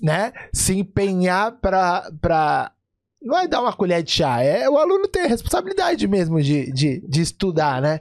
[0.02, 2.72] né, se empenhar para
[3.20, 7.00] não é dar uma colher de chá, é o aluno ter responsabilidade mesmo de, de,
[7.08, 8.00] de estudar, né?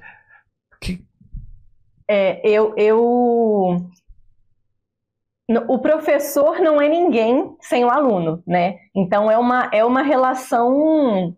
[0.79, 1.03] Que...
[2.07, 3.89] É, eu, eu
[5.67, 8.77] o professor não é ninguém sem o aluno, né?
[8.93, 11.33] Então é uma, é uma relação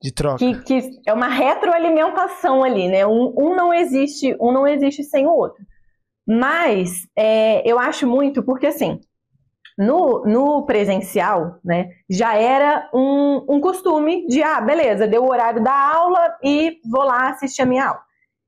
[0.00, 0.38] de troca.
[0.38, 3.06] Que, que é uma retroalimentação ali, né?
[3.06, 5.64] Um, um, não existe, um não existe sem o outro.
[6.26, 9.00] Mas é, eu acho muito porque assim,
[9.76, 15.62] no, no presencial, né, já era um, um costume de ah, beleza, deu o horário
[15.62, 18.00] da aula e vou lá assistir a minha aula.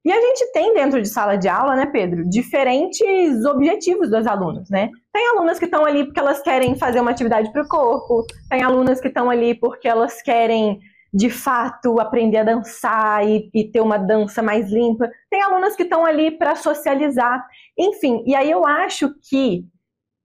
[0.06, 4.70] E a gente tem dentro de sala de aula, né, Pedro, diferentes objetivos dos alunos,
[4.70, 4.88] né?
[5.12, 8.62] Tem alunas que estão ali porque elas querem fazer uma atividade para o corpo, tem
[8.62, 10.78] alunas que estão ali porque elas querem,
[11.12, 15.82] de fato, aprender a dançar e, e ter uma dança mais limpa, tem alunas que
[15.82, 17.44] estão ali para socializar,
[17.76, 18.22] enfim.
[18.24, 19.64] E aí eu acho que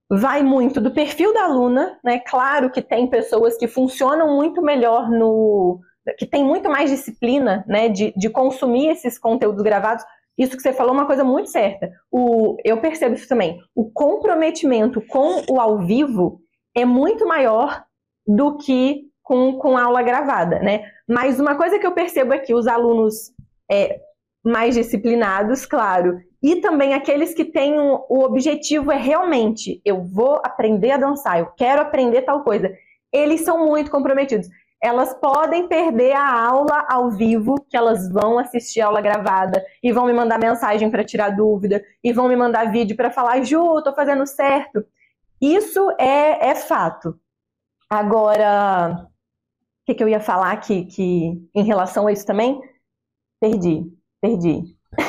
[0.08, 2.20] vai muito do perfil da aluna, né?
[2.20, 5.80] Claro que tem pessoas que funcionam muito melhor no
[6.18, 10.04] que tem muito mais disciplina né, de, de consumir esses conteúdos gravados.
[10.36, 11.90] Isso que você falou é uma coisa muito certa.
[12.10, 13.58] O, eu percebo isso também.
[13.74, 16.40] O comprometimento com o ao vivo
[16.74, 17.84] é muito maior
[18.26, 20.84] do que com, com aula gravada, né?
[21.08, 23.32] Mas uma coisa que eu percebo é que os alunos
[23.70, 24.00] é,
[24.44, 30.40] mais disciplinados, claro, e também aqueles que têm o, o objetivo é realmente eu vou
[30.42, 32.72] aprender a dançar, eu quero aprender tal coisa.
[33.12, 34.48] Eles são muito comprometidos
[34.82, 39.92] elas podem perder a aula ao vivo, que elas vão assistir a aula gravada e
[39.92, 43.80] vão me mandar mensagem para tirar dúvida e vão me mandar vídeo para falar, Ju,
[43.82, 44.84] tô fazendo certo.
[45.40, 47.16] Isso é, é fato.
[47.88, 52.60] Agora, o que, que eu ia falar aqui que, em relação a isso também?
[53.40, 53.84] Perdi,
[54.20, 54.64] perdi.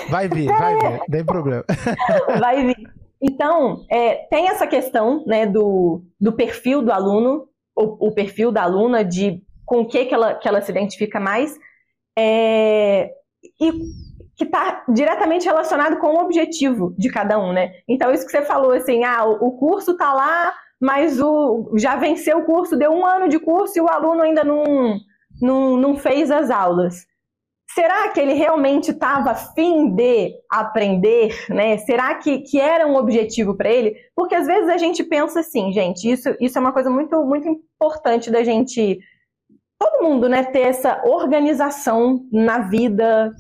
[0.08, 1.66] Vai vir, vai vir, não tem problema.
[2.40, 2.94] Vai vir.
[3.20, 8.64] Então, é, tem essa questão né, do, do perfil do aluno, o, o perfil da
[8.64, 11.58] aluna de com o que, que, ela, que ela se identifica mais,
[12.18, 13.12] é,
[13.60, 13.72] e
[14.36, 17.74] que está diretamente relacionado com o objetivo de cada um, né?
[17.88, 22.40] Então, isso que você falou, assim, ah, o, curso está lá, mas o, já venceu
[22.40, 24.98] o curso, deu um ano de curso e o aluno ainda não,
[25.42, 27.06] não, não fez as aulas.
[27.74, 31.78] Será que ele realmente estava afim de aprender, né?
[31.78, 33.96] Será que, que era um objetivo para ele?
[34.16, 37.48] Porque às vezes a gente pensa assim, gente, isso, isso é uma coisa muito, muito
[37.48, 39.00] importante da gente
[39.84, 43.32] todo mundo, né, ter essa organização na vida.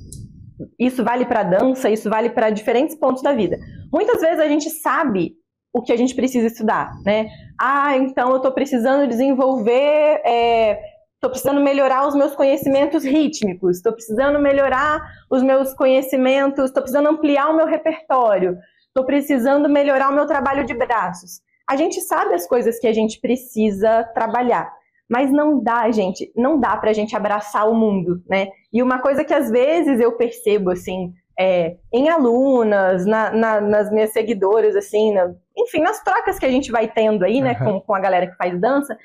[0.77, 3.57] Isso vale para dança, isso vale para diferentes pontos da vida.
[3.91, 5.33] Muitas vezes a gente sabe
[5.73, 7.27] o que a gente precisa estudar, né?
[7.59, 13.93] Ah, então eu estou precisando desenvolver, estou é, precisando melhorar os meus conhecimentos rítmicos, estou
[13.93, 15.01] precisando melhorar
[15.31, 20.65] os meus conhecimentos, estou precisando ampliar o meu repertório, estou precisando melhorar o meu trabalho
[20.65, 21.41] de braços.
[21.67, 24.71] A gente sabe as coisas que a gente precisa trabalhar.
[25.13, 28.47] Mas não dá, gente, não dá pra gente abraçar o mundo, né?
[28.73, 33.91] E uma coisa que às vezes eu percebo, assim, é, em alunas, na, na, nas
[33.91, 37.73] minhas seguidoras, assim, na, enfim, nas trocas que a gente vai tendo aí, né, uhum.
[37.73, 38.97] com, com a galera que faz dança,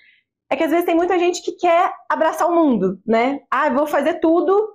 [0.50, 3.40] é que às vezes tem muita gente que quer abraçar o mundo, né?
[3.50, 4.66] Ah, vou fazer tudo,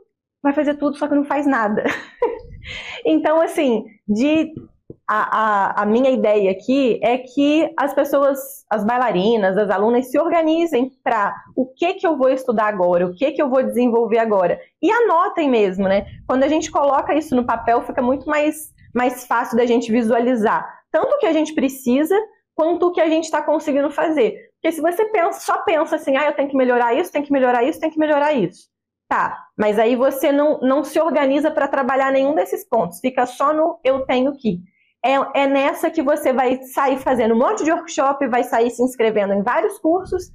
[0.43, 1.84] vai fazer tudo, só que não faz nada.
[3.04, 4.54] então, assim, de
[5.08, 10.18] a, a, a, minha ideia aqui é que as pessoas, as bailarinas, as alunas se
[10.18, 14.20] organizem para o que que eu vou estudar agora, o que que eu vou desenvolver
[14.20, 14.60] agora.
[14.82, 16.06] E anotem mesmo, né?
[16.26, 20.66] Quando a gente coloca isso no papel, fica muito mais, mais fácil da gente visualizar.
[20.89, 22.18] Tanto o que a gente precisa,
[22.56, 24.52] quanto o que a gente está conseguindo fazer.
[24.62, 27.32] Porque se você pensa, só pensa assim, ah, eu tenho que melhorar isso, tenho que
[27.34, 28.72] melhorar isso, tenho que melhorar isso.
[29.10, 33.54] Tá, mas aí você não, não se organiza para trabalhar nenhum desses pontos, fica só
[33.54, 34.60] no eu tenho que
[35.04, 38.82] é, é nessa que você vai sair fazendo um monte de workshop, vai sair se
[38.82, 40.32] inscrevendo em vários cursos.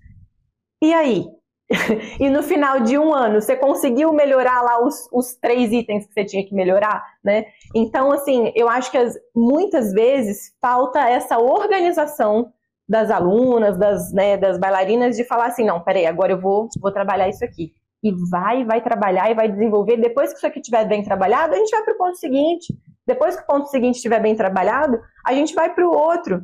[0.83, 1.27] E aí?
[2.19, 6.15] e no final de um ano, você conseguiu melhorar lá os, os três itens que
[6.15, 7.47] você tinha que melhorar, né?
[7.75, 12.53] Então, assim, eu acho que as, muitas vezes falta essa organização
[12.89, 16.91] das alunas, das, né, das bailarinas, de falar assim, não, peraí, agora eu vou, vou
[16.91, 17.75] trabalhar isso aqui.
[18.03, 19.97] E vai, vai trabalhar e vai desenvolver.
[19.97, 22.75] Depois que isso aqui estiver bem trabalhado, a gente vai para o ponto seguinte.
[23.07, 26.43] Depois que o ponto seguinte estiver bem trabalhado, a gente vai para o outro.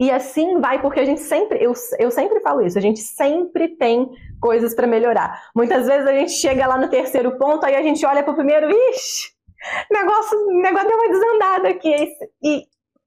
[0.00, 3.76] E assim vai, porque a gente sempre, eu, eu sempre falo isso, a gente sempre
[3.76, 4.08] tem
[4.40, 5.50] coisas para melhorar.
[5.54, 8.36] Muitas vezes a gente chega lá no terceiro ponto, aí a gente olha para o
[8.36, 9.30] primeiro, ixi,
[9.92, 12.08] negócio, negócio deu uma desandada aqui.
[12.42, 12.64] E,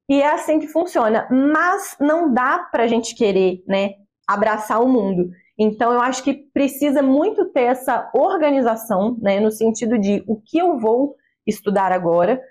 [0.07, 1.27] e é assim que funciona.
[1.31, 3.93] Mas não dá para a gente querer, né,
[4.27, 5.31] abraçar o mundo.
[5.63, 10.57] Então, eu acho que precisa muito ter essa organização, né, no sentido de o que
[10.57, 12.41] eu vou estudar agora,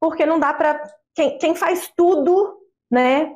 [0.00, 0.82] porque não dá para
[1.14, 2.56] quem, quem, faz tudo,
[2.90, 3.34] né,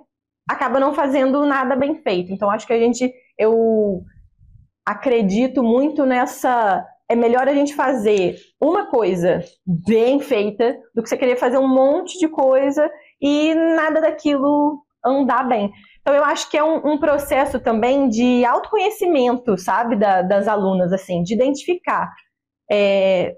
[0.49, 2.33] acaba não fazendo nada bem feito.
[2.33, 4.03] Então acho que a gente eu
[4.85, 11.17] acredito muito nessa é melhor a gente fazer uma coisa bem feita do que você
[11.17, 15.71] querer fazer um monte de coisa e nada daquilo andar bem.
[16.07, 20.92] Então eu acho que é um, um processo também de autoconhecimento, sabe, da, das alunas,
[20.92, 22.09] assim, de identificar
[22.71, 23.35] é,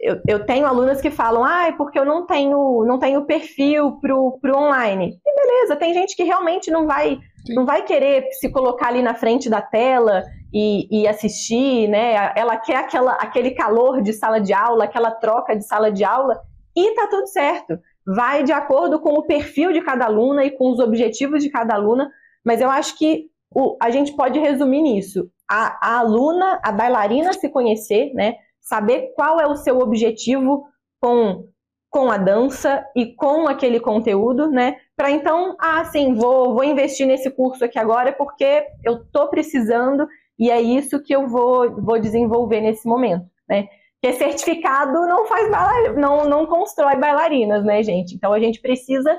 [0.00, 3.98] eu, eu, tenho alunas que falam, ah, é porque eu não tenho, não tenho perfil
[4.00, 5.18] pro, pro online.
[5.24, 9.14] E beleza, tem gente que realmente não vai, não vai querer se colocar ali na
[9.14, 12.32] frente da tela e, e, assistir, né?
[12.34, 16.40] Ela quer aquela, aquele calor de sala de aula, aquela troca de sala de aula,
[16.74, 17.78] e tá tudo certo.
[18.06, 21.74] Vai de acordo com o perfil de cada aluna e com os objetivos de cada
[21.74, 22.10] aluna,
[22.44, 25.30] mas eu acho que o, a gente pode resumir nisso.
[25.48, 28.36] A, a aluna, a bailarina se conhecer, né?
[28.64, 30.66] saber qual é o seu objetivo
[31.00, 31.46] com,
[31.90, 34.76] com a dança e com aquele conteúdo, né?
[34.96, 40.08] Para então, ah, sim, vou, vou investir nesse curso aqui agora porque eu tô precisando
[40.38, 43.68] e é isso que eu vou, vou desenvolver nesse momento, né?
[44.04, 45.50] Porque certificado não faz
[45.96, 48.14] não, não constrói bailarinas, né, gente?
[48.14, 49.18] Então a gente precisa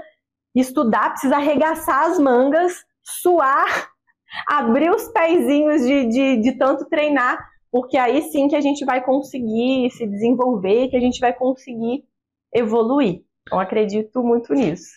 [0.54, 3.66] estudar, precisa arregaçar as mangas, suar,
[4.48, 7.40] abrir os pezinhos de, de, de tanto treinar
[7.72, 12.06] porque aí sim que a gente vai conseguir se desenvolver, que a gente vai conseguir
[12.54, 13.24] evoluir.
[13.42, 14.92] Então acredito muito nisso.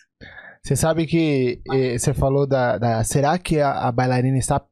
[0.63, 4.63] Você sabe que eh, você falou da, da, Será que a, a bailarina está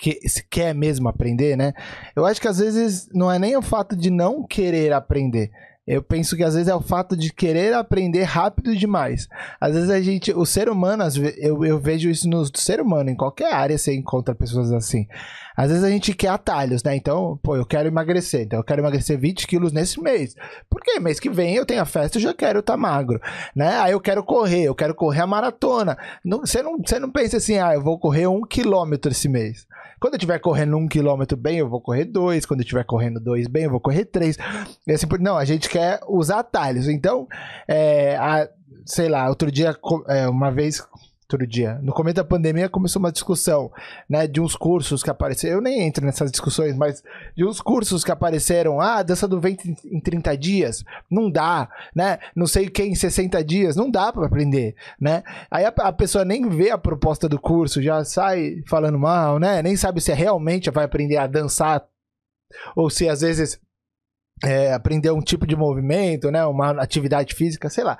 [0.00, 0.18] que,
[0.50, 1.72] quer mesmo aprender, né?
[2.16, 5.50] Eu acho que às vezes não é nem o fato de não querer aprender,
[5.90, 9.26] eu penso que às vezes é o fato de querer aprender rápido demais.
[9.60, 11.02] Às vezes a gente, o ser humano,
[11.36, 15.08] eu, eu vejo isso no ser humano, em qualquer área você encontra pessoas assim.
[15.56, 16.96] Às vezes a gente quer atalhos, né?
[16.96, 20.34] Então, pô, eu quero emagrecer, então eu quero emagrecer 20 quilos nesse mês.
[20.68, 23.20] Porque mês que vem eu tenho a festa e já quero estar tá magro,
[23.54, 23.78] né?
[23.78, 25.96] Aí eu quero correr, eu quero correr a maratona.
[26.24, 29.66] Você, não, você não pensa assim, ah, eu vou correr um quilômetro esse mês.
[30.00, 32.46] Quando eu estiver correndo um quilômetro bem, eu vou correr dois.
[32.46, 34.38] Quando eu estiver correndo dois bem, eu vou correr três.
[34.86, 36.88] E assim, não, a gente quer usar atalhos.
[36.88, 37.28] Então,
[37.68, 38.48] é, a,
[38.86, 39.76] sei lá, outro dia,
[40.08, 40.82] é, uma vez
[41.34, 41.78] outro dia.
[41.82, 43.70] No começo da pandemia começou uma discussão,
[44.08, 45.56] né, de uns cursos que apareceram.
[45.56, 47.02] Eu nem entro nessas discussões, mas
[47.36, 48.80] de uns cursos que apareceram.
[48.80, 52.18] Ah, dança do ventre em 30 dias, não dá, né?
[52.34, 55.22] Não sei quem em 60 dias, não dá para aprender, né?
[55.50, 59.62] Aí a, a, pessoa nem vê a proposta do curso, já sai falando mal, né?
[59.62, 61.84] Nem sabe se realmente vai aprender a dançar
[62.74, 63.60] ou se às vezes
[64.44, 66.44] é, aprender um tipo de movimento, né?
[66.46, 67.98] Uma atividade física, sei lá.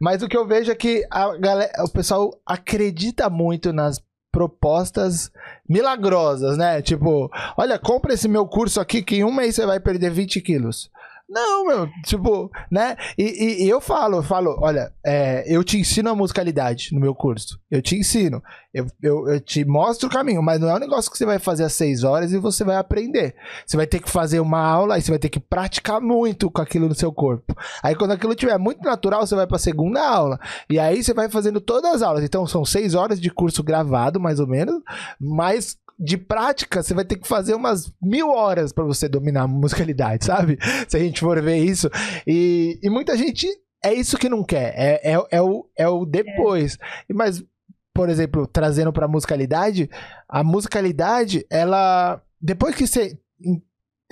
[0.00, 5.30] Mas o que eu vejo é que a galera, o pessoal acredita muito nas propostas
[5.68, 6.82] milagrosas, né?
[6.82, 10.40] Tipo, olha, compra esse meu curso aqui que em um mês você vai perder 20
[10.40, 10.90] quilos.
[11.28, 12.96] Não, meu, tipo, né?
[13.16, 17.00] E, e, e eu falo, eu falo, olha, é, eu te ensino a musicalidade no
[17.00, 17.58] meu curso.
[17.70, 18.42] Eu te ensino.
[18.74, 21.38] Eu, eu, eu, te mostro o caminho, mas não é um negócio que você vai
[21.38, 23.34] fazer às seis horas e você vai aprender.
[23.66, 26.60] Você vai ter que fazer uma aula e você vai ter que praticar muito com
[26.60, 27.56] aquilo no seu corpo.
[27.82, 30.38] Aí quando aquilo estiver muito natural, você vai para a segunda aula.
[30.68, 32.22] E aí você vai fazendo todas as aulas.
[32.22, 34.82] Então são seis horas de curso gravado, mais ou menos,
[35.18, 39.48] mas de prática, você vai ter que fazer umas mil horas para você dominar a
[39.48, 40.58] musicalidade, sabe?
[40.88, 41.88] Se a gente for ver isso.
[42.26, 43.46] E, e muita gente
[43.82, 46.78] é isso que não quer, é, é, é, o, é o depois.
[47.08, 47.12] É.
[47.12, 47.44] Mas,
[47.92, 49.90] por exemplo, trazendo pra musicalidade,
[50.28, 52.20] a musicalidade, ela.
[52.40, 53.18] Depois que você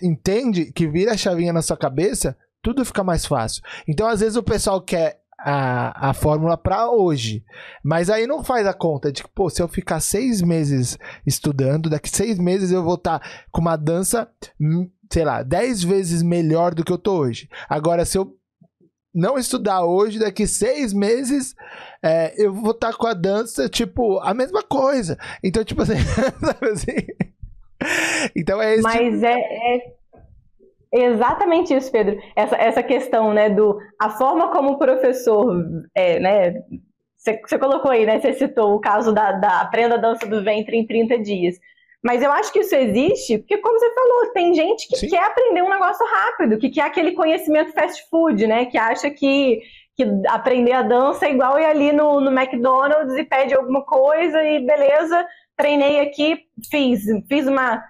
[0.01, 3.63] entende, que vira a chavinha na sua cabeça, tudo fica mais fácil.
[3.89, 7.45] Então, às vezes, o pessoal quer a, a fórmula para hoje.
[7.83, 11.91] Mas aí não faz a conta de que, pô, se eu ficar seis meses estudando,
[11.91, 14.29] daqui seis meses eu vou estar tá com uma dança,
[14.61, 17.49] hum, sei lá, dez vezes melhor do que eu tô hoje.
[17.69, 18.37] Agora, se eu
[19.15, 21.55] não estudar hoje, daqui seis meses,
[22.03, 25.19] é, eu vou estar tá com a dança, tipo, a mesma coisa.
[25.43, 25.95] Então, tipo assim,
[26.73, 27.07] assim?
[28.37, 28.83] Então é esse.
[28.83, 29.27] Mas tipo...
[29.27, 30.02] é, é
[30.93, 32.21] Exatamente isso, Pedro.
[32.37, 35.57] Essa, essa questão, né, do a forma como o professor,
[35.95, 36.55] é, né,
[37.17, 40.77] você colocou aí, né, você citou o caso da, da aprenda a dança do ventre
[40.77, 41.57] em 30 dias.
[42.05, 45.09] Mas eu acho que isso existe porque, como você falou, tem gente que Sim.
[45.09, 49.63] quer aprender um negócio rápido, que quer aquele conhecimento fast food, né, que acha que,
[49.97, 54.43] que aprender a dança é igual ir ali no, no McDonald's e pede alguma coisa
[54.43, 55.25] e beleza,
[55.57, 56.41] treinei aqui,
[56.71, 57.83] fiz, fiz uma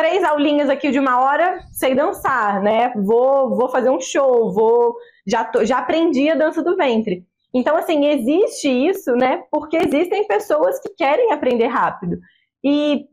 [0.00, 2.90] três aulinhas aqui de uma hora, sei dançar, né?
[2.96, 4.96] Vou, vou fazer um show, vou
[5.26, 7.22] já, tô, já aprendi a dança do ventre.
[7.52, 9.42] Então, assim, existe isso, né?
[9.50, 12.18] Porque existem pessoas que querem aprender rápido.
[12.64, 13.04] E,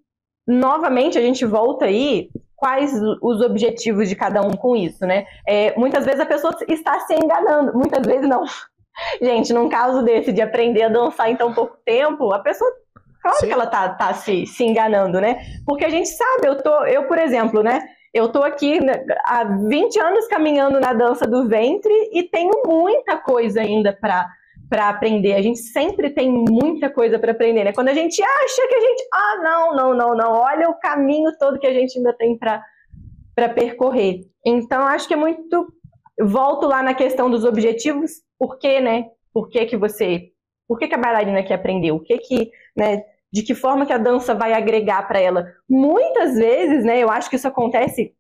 [0.48, 5.26] novamente, a gente volta aí, quais os objetivos de cada um com isso, né?
[5.46, 8.46] É, muitas vezes a pessoa está se enganando, muitas vezes não.
[9.22, 12.72] Gente, num caso desse de aprender a dançar em tão pouco tempo, a pessoa
[13.28, 13.48] Claro Sim.
[13.48, 15.40] que ela tá, tá se, se enganando, né?
[15.66, 17.82] Porque a gente sabe, eu tô, eu, por exemplo, né?
[18.14, 23.18] Eu tô aqui né, há 20 anos caminhando na dança do ventre e tenho muita
[23.18, 24.28] coisa ainda para
[24.70, 25.34] para aprender.
[25.34, 27.72] A gente sempre tem muita coisa para aprender, né?
[27.72, 31.32] Quando a gente acha que a gente, ah, não, não, não, não, olha o caminho
[31.40, 32.62] todo que a gente ainda tem para
[33.34, 34.22] para percorrer.
[34.44, 35.68] Então, acho que é muito
[36.20, 39.06] volto lá na questão dos objetivos, por quê, né?
[39.32, 40.32] Por que que você,
[40.68, 41.92] por que que a bailarina quer aprender?
[41.92, 45.46] O que que, né, de que forma que a dança vai agregar para ela.
[45.70, 48.14] Muitas vezes, né, eu acho que isso acontece,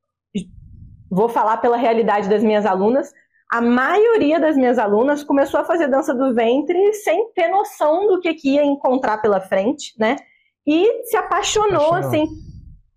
[1.09, 3.11] vou falar pela realidade das minhas alunas,
[3.49, 8.19] a maioria das minhas alunas começou a fazer dança do ventre sem ter noção do
[8.19, 10.17] que, que ia encontrar pela frente, né?
[10.65, 11.93] E se apaixonou, apaixonou.
[11.93, 12.27] assim,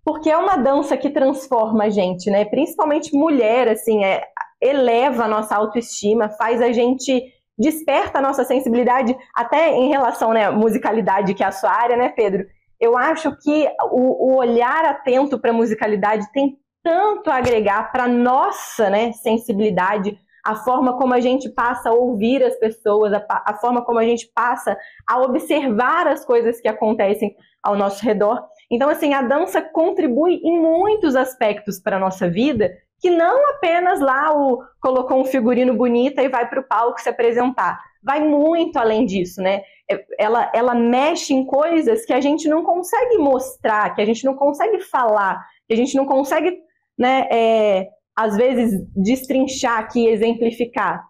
[0.05, 2.45] porque é uma dança que transforma a gente, né?
[2.45, 4.25] Principalmente mulher, assim, é,
[4.61, 10.47] eleva a nossa autoestima, faz a gente desperta a nossa sensibilidade, até em relação né,
[10.47, 12.47] à musicalidade, que é a sua área, né, Pedro?
[12.81, 18.09] Eu acho que o, o olhar atento para a musicalidade tem tanto a agregar para
[18.09, 23.55] nossa né, sensibilidade, a forma como a gente passa a ouvir as pessoas, a, a,
[23.61, 24.75] forma como a gente passa
[25.07, 28.43] a observar as coisas que acontecem ao nosso redor.
[28.71, 33.99] Então, assim, a dança contribui em muitos aspectos para a nossa vida que não apenas
[33.99, 37.81] lá o colocou um figurino bonito e vai para o palco se apresentar.
[38.03, 39.63] Vai muito além disso, né?
[39.91, 44.25] É, ela, ela mexe em coisas que a gente não consegue mostrar, que a gente
[44.25, 46.59] não consegue falar, que a gente não consegue,
[46.99, 51.05] né, é, às vezes, destrinchar aqui, exemplificar.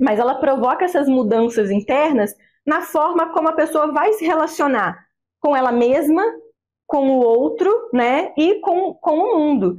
[0.00, 2.34] Mas ela provoca essas mudanças internas
[2.66, 4.98] na forma como a pessoa vai se relacionar
[5.40, 6.22] com ela mesma,
[6.86, 9.76] com o outro, né, e com, com o mundo.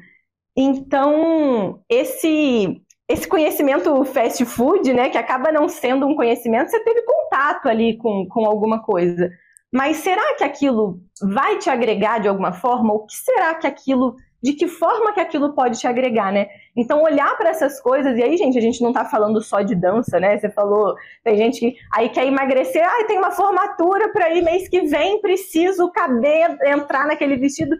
[0.61, 7.01] Então, esse esse conhecimento fast food, né, que acaba não sendo um conhecimento, você teve
[7.01, 9.31] contato ali com, com alguma coisa.
[9.73, 12.93] Mas será que aquilo vai te agregar de alguma forma?
[12.93, 16.47] O que será que aquilo, de que forma que aquilo pode te agregar, né?
[16.75, 19.73] Então, olhar para essas coisas, e aí, gente, a gente não está falando só de
[19.73, 20.37] dança, né?
[20.37, 20.93] Você falou,
[21.23, 25.21] tem gente que aí quer emagrecer, ai, tem uma formatura para ir mês que vem,
[25.21, 27.75] preciso caber, entrar naquele vestido.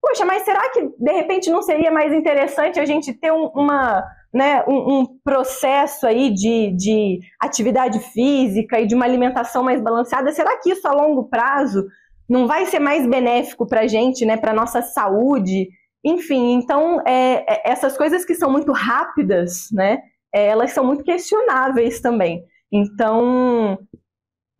[0.00, 4.04] Poxa, mas será que de repente não seria mais interessante a gente ter um, uma,
[4.32, 10.30] né, um, um, processo aí de, de atividade física e de uma alimentação mais balanceada?
[10.30, 11.84] Será que isso a longo prazo
[12.28, 15.68] não vai ser mais benéfico para a gente, né, para nossa saúde?
[16.04, 19.98] Enfim, então é, é, essas coisas que são muito rápidas, né,
[20.32, 22.44] é, elas são muito questionáveis também.
[22.72, 23.78] Então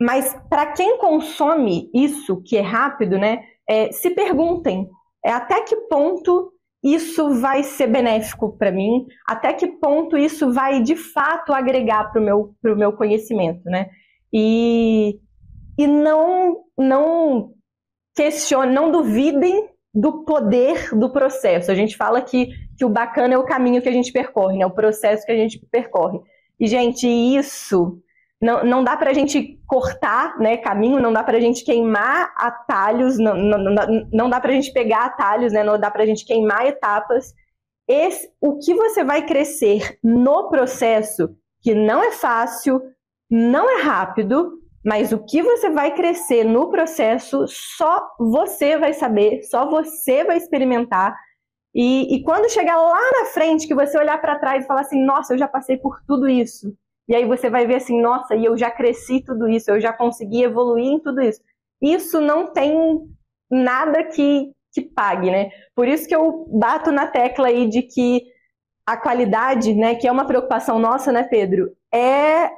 [0.00, 4.88] mas para quem consome isso, que é rápido, né, é, se perguntem
[5.24, 6.52] é, até que ponto
[6.82, 12.20] isso vai ser benéfico para mim, até que ponto isso vai de fato agregar para
[12.20, 13.88] o meu, meu conhecimento, né?
[14.32, 15.18] E,
[15.76, 17.52] e não, não
[18.14, 21.70] questionem, não duvidem do poder do processo.
[21.70, 24.66] A gente fala que, que o bacana é o caminho que a gente percorre, né?
[24.66, 26.20] o processo que a gente percorre.
[26.60, 27.98] E, gente, isso
[28.40, 32.32] não, não dá para a gente cortar né, caminho, não dá para a gente queimar
[32.36, 36.04] atalhos, não, não, não, não dá para a gente pegar atalhos, né, não dá para
[36.04, 37.34] a gente queimar etapas.
[37.88, 42.80] Esse, o que você vai crescer no processo, que não é fácil,
[43.28, 44.52] não é rápido,
[44.84, 50.36] mas o que você vai crescer no processo, só você vai saber, só você vai
[50.36, 51.16] experimentar.
[51.74, 55.04] E, e quando chegar lá na frente, que você olhar para trás e falar assim:
[55.04, 56.72] nossa, eu já passei por tudo isso
[57.08, 59.92] e aí você vai ver assim, nossa, e eu já cresci tudo isso, eu já
[59.92, 61.40] consegui evoluir em tudo isso.
[61.80, 63.00] Isso não tem
[63.50, 65.50] nada que, que pague, né?
[65.74, 68.22] Por isso que eu bato na tecla aí de que
[68.86, 72.50] a qualidade, né, que é uma preocupação nossa, né, Pedro, é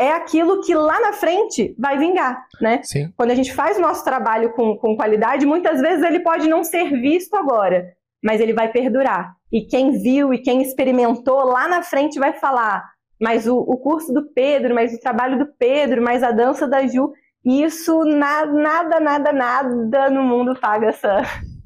[0.00, 2.80] é aquilo que lá na frente vai vingar, né?
[2.82, 3.12] Sim.
[3.14, 6.64] Quando a gente faz o nosso trabalho com, com qualidade, muitas vezes ele pode não
[6.64, 7.92] ser visto agora,
[8.24, 9.36] mas ele vai perdurar.
[9.52, 12.82] E quem viu e quem experimentou lá na frente vai falar:
[13.20, 16.86] mas o, o curso do Pedro, mas o trabalho do Pedro, mas a dança da
[16.86, 17.12] Ju,
[17.44, 21.22] isso nada, nada, nada, nada no mundo paga essa,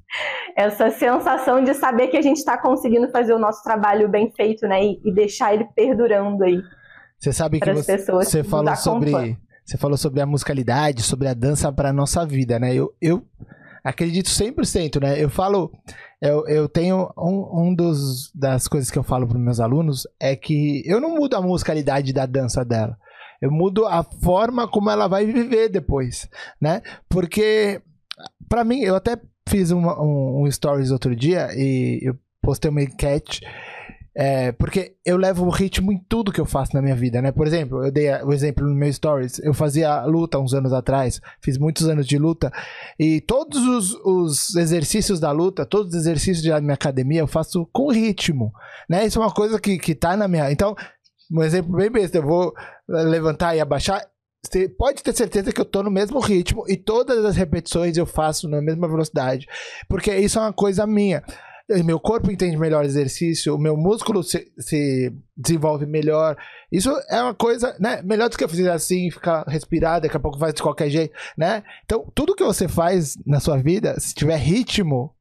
[0.57, 4.67] essa sensação de saber que a gente está conseguindo fazer o nosso trabalho bem feito,
[4.67, 4.85] né?
[4.85, 6.61] E, e deixar ele perdurando aí.
[7.19, 11.73] Você sabe que você, você falou sobre você falou sobre a musicalidade, sobre a dança
[11.73, 12.75] para nossa vida, né?
[12.75, 13.25] Eu, eu
[13.85, 15.23] acredito 100%, né?
[15.23, 15.71] Eu falo
[16.21, 20.35] eu, eu tenho um, um dos das coisas que eu falo para meus alunos é
[20.35, 22.97] que eu não mudo a musicalidade da dança dela.
[23.43, 26.27] Eu mudo a forma como ela vai viver depois,
[26.59, 26.81] né?
[27.11, 27.83] Porque
[28.49, 32.83] para mim, eu até fiz uma, um, um stories outro dia e eu postei uma
[32.83, 33.41] enquete
[34.17, 37.33] é, porque eu levo o ritmo em tudo que eu faço na minha vida, né?
[37.33, 39.41] Por exemplo, eu dei o exemplo no meu stories.
[39.41, 42.53] Eu fazia luta uns anos atrás, fiz muitos anos de luta,
[42.99, 47.69] e todos os, os exercícios da luta, todos os exercícios da minha academia, eu faço
[47.73, 48.53] com ritmo,
[48.89, 49.05] né?
[49.05, 50.53] Isso é uma coisa que, que tá na minha.
[50.53, 50.77] Então,
[51.33, 52.55] um exemplo bem besta, eu vou
[52.89, 54.01] levantar e abaixar.
[54.45, 58.05] Você pode ter certeza que eu tô no mesmo ritmo e todas as repetições eu
[58.05, 59.47] faço na mesma velocidade,
[59.89, 61.25] porque isso é uma coisa minha
[61.83, 66.37] meu corpo entende melhor exercício, o meu músculo se, se, desenvolve melhor.
[66.71, 68.03] Isso é uma coisa, né?
[68.03, 71.15] Melhor do que eu fazer assim, ficar respirado, daqui a pouco faz de qualquer jeito,
[71.37, 71.63] né?
[71.85, 75.15] Então, tudo que você faz na sua vida, se tiver ritmo,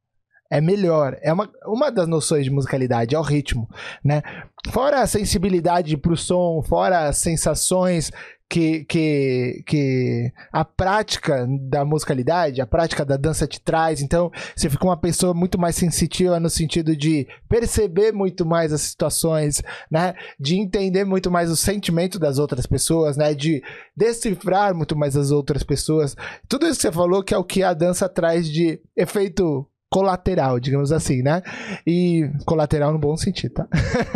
[0.50, 1.16] é melhor.
[1.22, 3.68] É uma, uma das noções de musicalidade, é o ritmo,
[4.04, 4.22] né?
[4.70, 8.12] Fora a sensibilidade pro som, fora as sensações
[8.48, 14.00] que, que, que a prática da musicalidade, a prática da dança te traz.
[14.00, 18.82] Então, você fica uma pessoa muito mais sensitiva no sentido de perceber muito mais as
[18.82, 20.14] situações, né?
[20.38, 23.34] De entender muito mais o sentimento das outras pessoas, né?
[23.34, 23.62] De
[23.96, 26.14] decifrar muito mais as outras pessoas.
[26.48, 30.58] Tudo isso que você falou que é o que a dança traz de efeito colateral,
[30.58, 31.42] digamos assim, né?
[31.86, 33.68] E colateral no bom sentido, tá?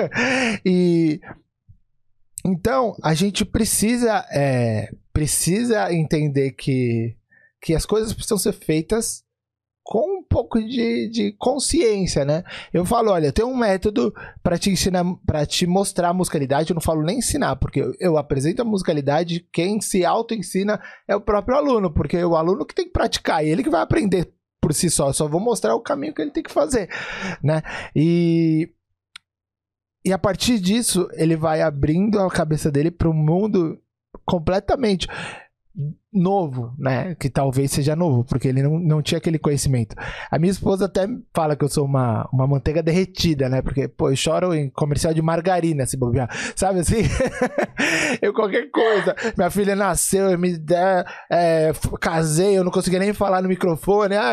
[0.66, 1.20] e
[2.44, 7.16] então, a gente precisa, é, precisa entender que,
[7.60, 9.24] que as coisas precisam ser feitas
[9.88, 12.44] com um pouco de, de consciência, né?
[12.74, 16.70] Eu falo, olha, tem um método para te ensinar, para te mostrar a musicalidade.
[16.70, 19.46] Eu não falo nem ensinar, porque eu, eu apresento a musicalidade.
[19.50, 20.78] Quem se auto-ensina
[21.08, 23.70] é o próprio aluno, porque é o aluno que tem que praticar e ele que
[23.70, 24.30] vai aprender
[24.60, 25.08] por si só.
[25.08, 26.90] Eu só vou mostrar o caminho que ele tem que fazer,
[27.42, 27.62] né?
[27.96, 28.70] E
[30.08, 33.78] e a partir disso, ele vai abrindo a cabeça dele para um mundo
[34.24, 35.06] completamente
[36.12, 37.14] novo, né?
[37.14, 39.94] Que talvez seja novo, porque ele não, não tinha aquele conhecimento.
[40.30, 43.60] A minha esposa até fala que eu sou uma, uma manteiga derretida, né?
[43.60, 46.28] Porque, pô, eu choro em comercial de margarina, se bobear.
[46.56, 47.02] Sabe assim?
[48.22, 49.14] eu qualquer coisa.
[49.36, 54.16] Minha filha nasceu, eu me der, é, casei, eu não conseguia nem falar no microfone.
[54.16, 54.32] Ah,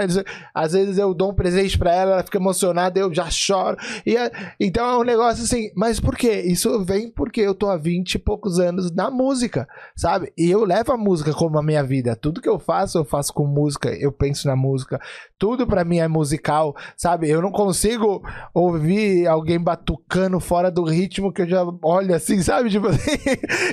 [0.54, 3.78] às vezes eu dou um presente pra ela, ela fica emocionada, eu já choro.
[4.06, 6.42] E, é, então é um negócio assim, mas por quê?
[6.46, 10.32] Isso vem porque eu tô há 20 e poucos anos na música, sabe?
[10.38, 12.16] E eu levo a música como a minha vida.
[12.16, 15.00] Tudo que eu faço, eu faço com música, eu penso na música.
[15.38, 17.30] Tudo para mim é musical, sabe?
[17.30, 22.70] Eu não consigo ouvir alguém batucando fora do ritmo que eu já olho assim, sabe?
[22.70, 23.12] Tipo assim,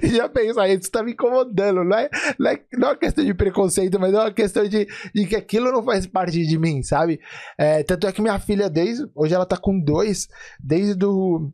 [0.03, 1.85] e já penso, aí, isso tá me incomodando.
[1.85, 4.87] Não é, não é, não é uma questão de preconceito, mas é uma questão de,
[5.15, 7.21] de que aquilo não faz parte de mim, sabe?
[7.59, 9.09] É, tanto é que minha filha, desde.
[9.15, 10.29] Hoje ela tá com dois,
[10.61, 11.53] desde do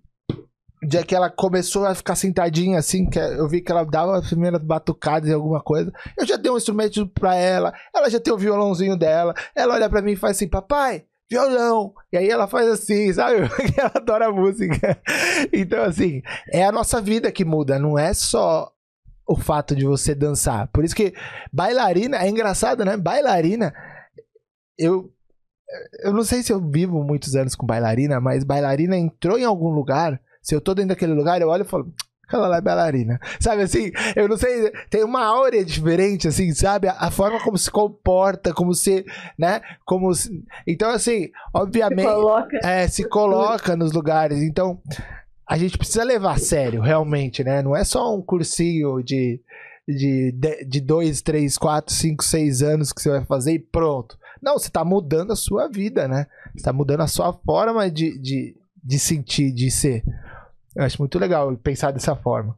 [0.83, 4.29] dia que ela começou a ficar sentadinha assim, que eu vi que ela dava as
[4.29, 5.93] primeiras batucadas em alguma coisa.
[6.17, 9.35] Eu já dei um instrumento pra ela, ela já tem o violãozinho dela.
[9.55, 11.93] Ela olha pra mim e faz assim: Papai, violão.
[12.13, 13.41] E aí ela faz assim, sabe?
[13.77, 15.01] ela adora música.
[15.53, 16.23] Então, assim,
[16.53, 18.73] é a nossa vida que muda, não é só
[19.27, 20.69] o fato de você dançar.
[20.69, 21.13] Por isso que
[21.53, 22.97] bailarina, é engraçado, né?
[22.97, 23.75] Bailarina,
[24.79, 25.13] eu.
[26.03, 29.69] Eu não sei se eu vivo muitos anos com bailarina, mas bailarina entrou em algum
[29.69, 30.19] lugar.
[30.43, 31.93] Se eu tô dentro daquele lugar, eu olho e falo,
[32.29, 33.19] aquela lá é bailarina.
[33.41, 33.91] Sabe assim?
[34.15, 36.87] Eu não sei, tem uma áurea diferente, assim, sabe?
[36.87, 39.05] A, a forma como se comporta, como se,
[39.39, 39.61] né?
[39.85, 40.45] Como se...
[40.67, 42.03] Então, assim, obviamente.
[42.03, 42.59] Se coloca.
[42.63, 44.43] É, se coloca nos lugares.
[44.43, 44.81] Então,
[45.49, 47.63] a gente precisa levar a sério, realmente, né?
[47.63, 49.41] Não é só um cursinho de.
[49.91, 50.35] De,
[50.69, 54.19] de, dois, três, quatro, cinco, seis anos que você vai fazer e pronto.
[54.43, 56.27] Não, você está mudando a sua vida, né?
[56.53, 60.05] Você está mudando a sua forma de, de, de sentir, de ser.
[60.77, 62.57] Eu acho muito legal pensar dessa forma.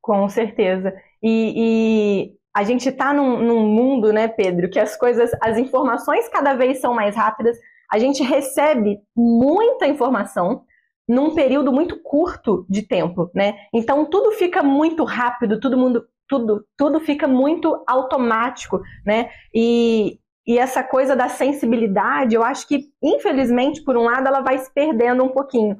[0.00, 0.92] Com certeza.
[1.22, 6.28] E, e a gente está num, num, mundo, né, Pedro, que as coisas, as informações
[6.28, 7.56] cada vez são mais rápidas.
[7.90, 10.64] A gente recebe muita informação
[11.08, 13.54] num período muito curto de tempo, né?
[13.72, 19.30] Então tudo fica muito rápido, todo mundo, tudo, tudo fica muito automático, né?
[19.54, 24.58] E, e essa coisa da sensibilidade, eu acho que, infelizmente, por um lado, ela vai
[24.58, 25.76] se perdendo um pouquinho.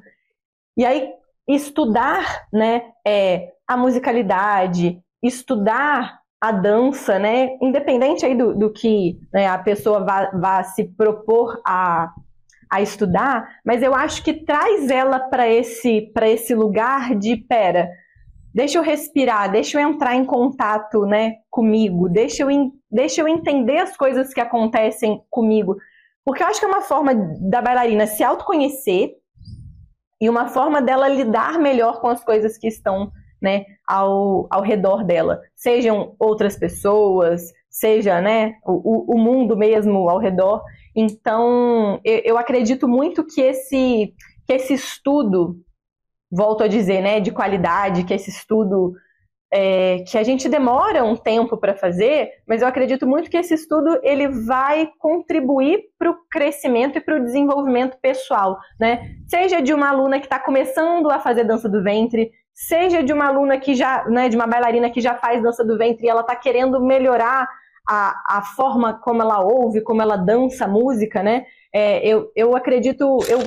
[0.75, 1.09] E aí,
[1.47, 9.47] estudar né, é, a musicalidade, estudar a dança, né, independente aí do, do que né,
[9.47, 12.11] a pessoa vá, vá se propor a,
[12.69, 17.89] a estudar, mas eu acho que traz ela para esse, esse lugar de, pera,
[18.53, 22.49] deixa eu respirar, deixa eu entrar em contato né, comigo, deixa eu,
[22.91, 25.77] deixa eu entender as coisas que acontecem comigo.
[26.25, 29.11] Porque eu acho que é uma forma da bailarina se autoconhecer,
[30.23, 33.11] e uma forma dela lidar melhor com as coisas que estão
[33.41, 35.41] né, ao, ao redor dela.
[35.53, 40.63] Sejam outras pessoas, seja né, o, o mundo mesmo ao redor.
[40.95, 44.13] Então, eu, eu acredito muito que esse,
[44.47, 45.57] que esse estudo,
[46.31, 48.93] volto a dizer, né, de qualidade, que esse estudo
[49.55, 53.53] é, que a gente demora um tempo para fazer, mas eu acredito muito que esse
[53.53, 59.11] estudo ele vai contribuir para o crescimento e para o desenvolvimento pessoal, né?
[59.27, 63.27] Seja de uma aluna que está começando a fazer dança do ventre, seja de uma
[63.27, 66.21] aluna que já, né, de uma bailarina que já faz dança do ventre e ela
[66.21, 67.47] está querendo melhorar
[67.87, 71.45] a, a forma como ela ouve, como ela dança a música, né?
[71.71, 73.39] É, eu, eu acredito, eu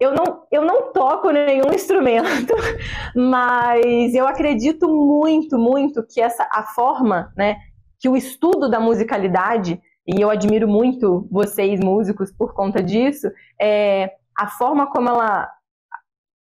[0.00, 2.54] eu não, eu não toco nenhum instrumento,
[3.14, 7.56] mas eu acredito muito, muito que essa a forma, né,
[7.98, 13.28] que o estudo da musicalidade, e eu admiro muito vocês músicos por conta disso,
[13.60, 15.50] é a forma como ela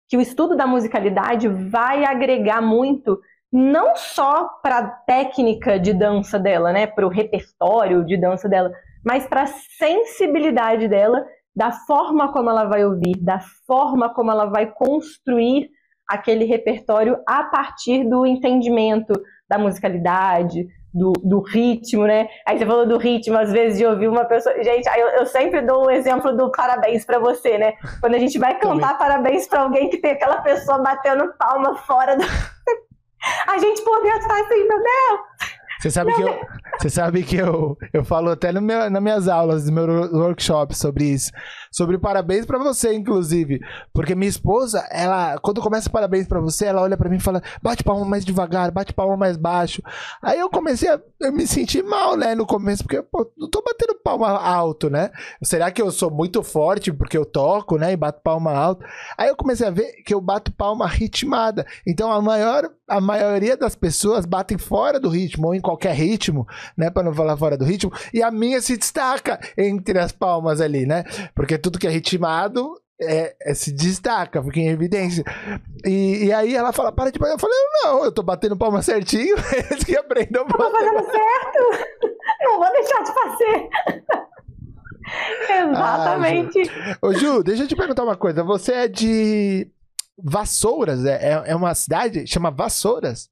[0.08, 3.20] que o estudo da musicalidade vai agregar muito
[3.52, 8.72] não só para a técnica de dança dela, né, para o repertório de dança dela,
[9.04, 11.26] mas para a sensibilidade dela
[11.58, 15.72] da forma como ela vai ouvir, da forma como ela vai construir
[16.08, 19.12] aquele repertório a partir do entendimento
[19.50, 22.30] da musicalidade, do, do, ritmo, né?
[22.46, 24.56] Aí você falou do ritmo, às vezes de ouvir uma pessoa.
[24.64, 27.74] Gente, eu, eu sempre dou um exemplo do parabéns para você, né?
[28.00, 28.98] Quando a gente vai cantar Também.
[28.98, 32.24] parabéns para alguém que tem aquela pessoa batendo palma fora do.
[33.48, 35.57] a gente por dentro tá assim, meu Deus!
[35.80, 36.40] Você sabe que eu,
[36.80, 40.76] você sabe que eu, eu falo até no meu, nas minhas aulas, no meu workshop
[40.76, 41.32] sobre isso.
[41.78, 43.62] Sobre parabéns para você, inclusive.
[43.94, 47.40] Porque minha esposa, ela, quando começa parabéns para você, ela olha para mim e fala:
[47.62, 49.84] bate palma mais devagar, bate palma mais baixo.
[50.20, 53.64] Aí eu comecei a eu me senti mal, né, no começo, porque pô, não tô
[53.64, 55.10] batendo palma alto, né?
[55.42, 58.86] Será que eu sou muito forte porque eu toco, né, e bato palma alto?
[59.18, 61.66] Aí eu comecei a ver que eu bato palma ritmada.
[61.86, 66.48] Então a maior a maioria das pessoas batem fora do ritmo ou em qualquer ritmo,
[66.78, 70.62] né, para não falar fora do ritmo, e a minha se destaca entre as palmas
[70.62, 71.04] ali, né?
[71.36, 75.24] Porque tudo que é ritmado é, é, se destaca, fica em evidência.
[75.86, 77.34] E, e, aí ela fala, para de bater.
[77.34, 79.36] Eu falei, não, eu tô batendo palma certinho,
[79.70, 82.10] eles que aprendam a Tô fazendo certo!
[82.42, 83.70] Não vou deixar de fazer!
[85.50, 86.62] Exatamente.
[86.70, 88.44] Ah, Ô, Ju, deixa eu te perguntar uma coisa.
[88.44, 89.70] Você é de
[90.18, 91.06] Vassouras?
[91.06, 92.26] É, é, é uma cidade?
[92.28, 93.30] Chama Vassouras?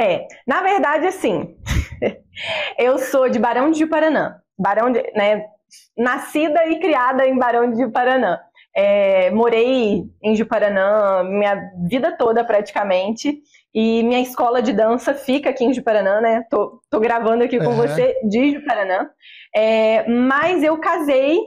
[0.00, 1.54] É, na verdade, assim,
[2.78, 4.40] eu sou de Barão de Paraná.
[4.58, 5.46] Barão de, né,
[5.96, 8.40] nascida e criada em Barão de Paraná.
[8.74, 13.42] É, morei em Juparanã minha vida toda praticamente.
[13.74, 16.44] E minha escola de dança fica aqui em Juparanã, né?
[16.50, 17.76] Tô, tô gravando aqui com uhum.
[17.76, 19.08] você de Juparanã.
[19.54, 21.38] É, mas eu casei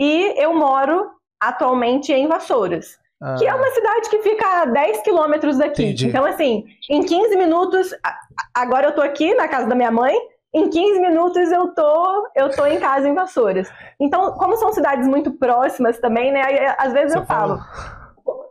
[0.00, 1.10] e eu moro
[1.40, 2.98] atualmente em Vassouras.
[3.20, 3.36] ah.
[3.38, 5.84] que é uma cidade que fica a 10 quilômetros daqui.
[5.84, 6.08] Entendi.
[6.08, 7.90] Então, assim, em 15 minutos,
[8.54, 10.14] agora eu tô aqui na casa da minha mãe,
[10.54, 13.68] em 15 minutos eu tô, eu tô em casa em Vassouras.
[14.00, 16.42] Então, como são cidades muito próximas também, né?
[16.44, 17.58] Aí, às vezes Você eu falo.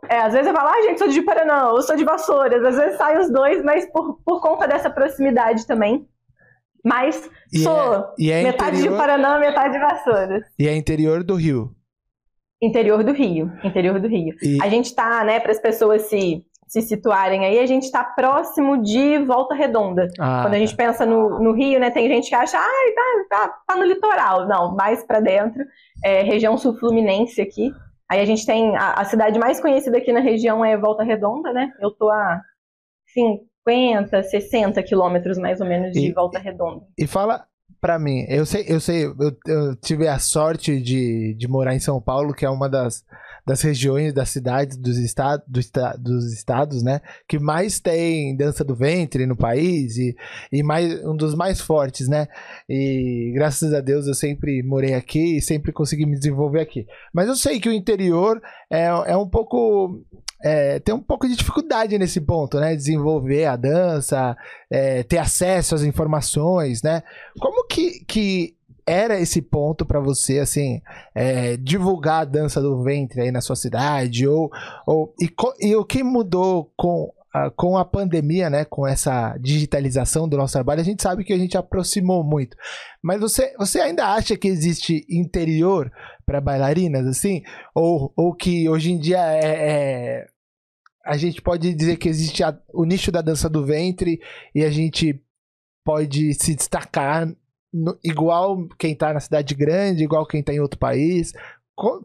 [0.08, 2.62] É, às vezes eu falo, ah, gente, sou de Paraná, eu sou de Vassouras.
[2.62, 6.06] Às vezes saem os dois, mas por, por conta dessa proximidade também.
[6.84, 8.92] Mas e sou é, é metade interior...
[8.92, 10.44] de Paraná, metade de Vassouras.
[10.58, 11.74] E é interior do Rio?
[12.62, 14.34] Interior do Rio, interior do Rio.
[14.42, 14.62] E...
[14.62, 16.44] A gente tá, né, para as pessoas se,
[16.74, 20.08] se situarem aí, a gente está próximo de Volta Redonda.
[20.18, 20.84] Ah, Quando a gente tá.
[20.84, 24.48] pensa no, no Rio, né, tem gente que acha, ah, tá, tá, tá no litoral.
[24.48, 25.64] Não, mais para dentro,
[26.04, 27.70] é, região sul-fluminense aqui.
[28.10, 31.52] Aí a gente tem, a, a, cidade mais conhecida aqui na região é Volta Redonda,
[31.52, 31.70] né?
[31.80, 32.40] Eu tô a
[33.12, 36.84] 50, 60 quilômetros mais ou menos de e, Volta Redonda.
[36.98, 37.44] E fala
[37.80, 39.14] para mim, eu sei, eu sei, eu,
[39.46, 43.04] eu, tive a sorte de, de morar em São Paulo, que é uma das,
[43.46, 45.60] das regiões, das cidades, dos, estado, do,
[45.98, 50.16] dos estados, né, que mais tem dança do ventre no país e,
[50.50, 52.26] e mais, um dos mais fortes, né,
[52.68, 56.86] e graças a Deus eu sempre morei aqui e sempre consegui me desenvolver aqui.
[57.12, 58.40] Mas eu sei que o interior
[58.70, 60.02] é, é um pouco
[60.42, 62.76] é, tem um pouco de dificuldade nesse ponto, né?
[62.76, 64.36] Desenvolver a dança,
[64.70, 67.02] é, ter acesso às informações, né?
[67.40, 68.54] Como que, que
[68.86, 70.80] era esse ponto para você, assim,
[71.14, 74.26] é, divulgar a dança do ventre aí na sua cidade?
[74.26, 74.50] Ou,
[74.86, 75.30] ou, e,
[75.60, 77.10] e o que mudou com
[77.56, 81.38] com a pandemia, né, com essa digitalização do nosso trabalho, a gente sabe que a
[81.38, 82.56] gente aproximou muito.
[83.02, 85.90] Mas você, você ainda acha que existe interior
[86.24, 87.42] para bailarinas, assim?
[87.74, 90.26] Ou, ou que hoje em dia é, é
[91.04, 94.20] a gente pode dizer que existe a, o nicho da dança do ventre
[94.54, 95.20] e a gente
[95.84, 97.28] pode se destacar
[97.74, 101.32] no, igual quem tá na cidade grande, igual quem tá em outro país.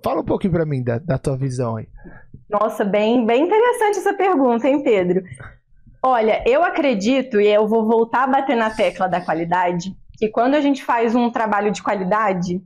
[0.04, 1.88] Fala um pouquinho para mim da, da tua visão aí.
[2.50, 5.24] Nossa, bem, bem interessante essa pergunta, hein, Pedro?
[6.02, 10.56] Olha, eu acredito, e eu vou voltar a bater na tecla da qualidade, que quando
[10.56, 12.60] a gente faz um trabalho de qualidade,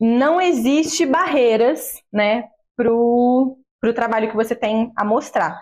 [0.00, 2.44] não existe barreiras, né,
[2.76, 5.58] pro, para o trabalho que você tem a mostrar.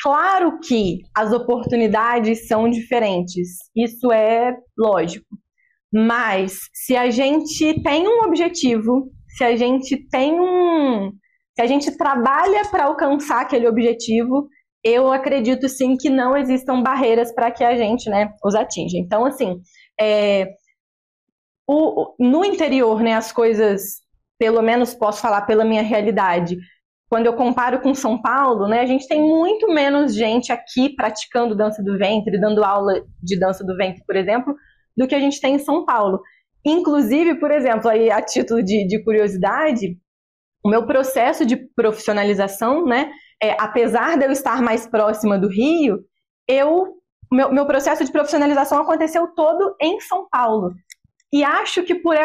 [0.00, 5.26] Claro que as oportunidades são diferentes, isso é lógico.
[5.92, 11.10] Mas se a gente tem um objetivo, se a gente tem um.
[11.56, 14.48] Se a gente trabalha para alcançar aquele objetivo,
[14.84, 18.96] eu acredito sim que não existam barreiras para que a gente né, os atinja.
[18.96, 19.60] Então, assim,
[20.00, 20.50] é,
[21.66, 24.00] o, no interior, né, as coisas,
[24.38, 26.56] pelo menos posso falar pela minha realidade,
[27.08, 31.56] quando eu comparo com São Paulo, né, a gente tem muito menos gente aqui praticando
[31.56, 34.54] dança do ventre, dando aula de dança do ventre, por exemplo,
[34.98, 36.20] do que a gente tem em São Paulo.
[36.64, 39.96] Inclusive, por exemplo, aí a título de, de curiosidade,
[40.64, 46.00] o meu processo de profissionalização, né, é, apesar de eu estar mais próxima do Rio,
[46.48, 46.98] eu
[47.30, 50.72] meu, meu processo de profissionalização aconteceu todo em São Paulo.
[51.32, 52.16] E acho que por,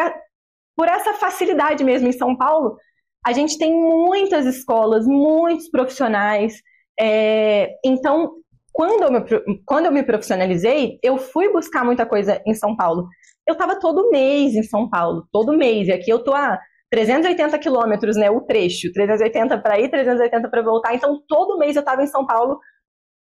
[0.74, 2.76] por essa facilidade mesmo em São Paulo,
[3.24, 6.54] a gente tem muitas escolas, muitos profissionais.
[6.98, 8.32] É, então,
[8.74, 13.06] quando eu, me, quando eu me profissionalizei, eu fui buscar muita coisa em São Paulo.
[13.46, 15.86] Eu estava todo mês em São Paulo, todo mês.
[15.86, 16.58] E aqui eu tô a
[16.90, 18.28] 380 quilômetros, né?
[18.30, 20.92] O trecho, 380 para ir, 380 para voltar.
[20.92, 22.58] Então, todo mês eu estava em São Paulo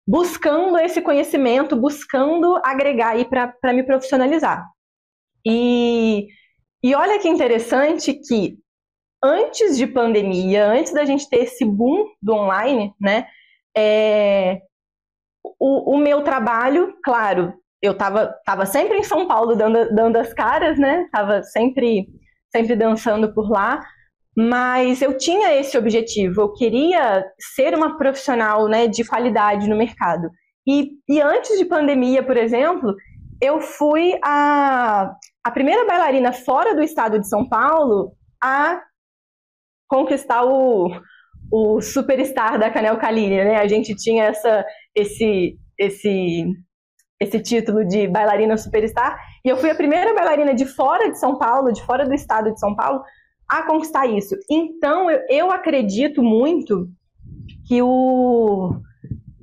[0.07, 4.65] buscando esse conhecimento, buscando agregar aí para me profissionalizar.
[5.45, 6.29] E,
[6.83, 8.57] e olha que interessante que
[9.23, 13.27] antes de pandemia, antes da gente ter esse boom do online, né?
[13.77, 14.61] É,
[15.65, 20.33] o, o, meu trabalho, claro, eu estava tava sempre em São Paulo dando, dando as
[20.33, 21.07] caras, né?
[21.09, 22.05] Tava sempre,
[22.51, 23.81] sempre dançando por lá,
[24.35, 30.29] mas eu tinha esse objetivo, eu queria ser uma profissional né, de qualidade no mercado.
[30.67, 32.93] E, e antes de pandemia, por exemplo,
[33.41, 38.11] eu fui a, a primeira bailarina fora do estado de São Paulo
[38.43, 38.81] a
[39.87, 40.89] conquistar o,
[41.49, 43.57] o superstar da Canel Kaline, né?
[43.57, 44.65] A gente tinha essa,
[44.95, 46.45] esse, esse,
[47.19, 51.37] esse título de bailarina superstar e eu fui a primeira bailarina de fora de São
[51.37, 53.03] Paulo, de fora do estado de São Paulo,
[53.47, 54.35] a conquistar isso.
[54.49, 56.87] Então, eu, eu acredito muito
[57.67, 58.71] que o,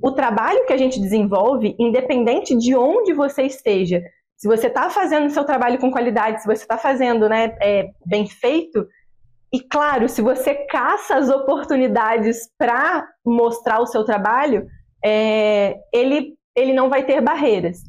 [0.01, 4.01] o trabalho que a gente desenvolve, independente de onde você esteja,
[4.35, 8.27] se você está fazendo seu trabalho com qualidade, se você está fazendo né, é, bem
[8.27, 8.87] feito,
[9.53, 14.65] e claro, se você caça as oportunidades para mostrar o seu trabalho,
[15.03, 17.83] é, ele, ele não vai ter barreiras.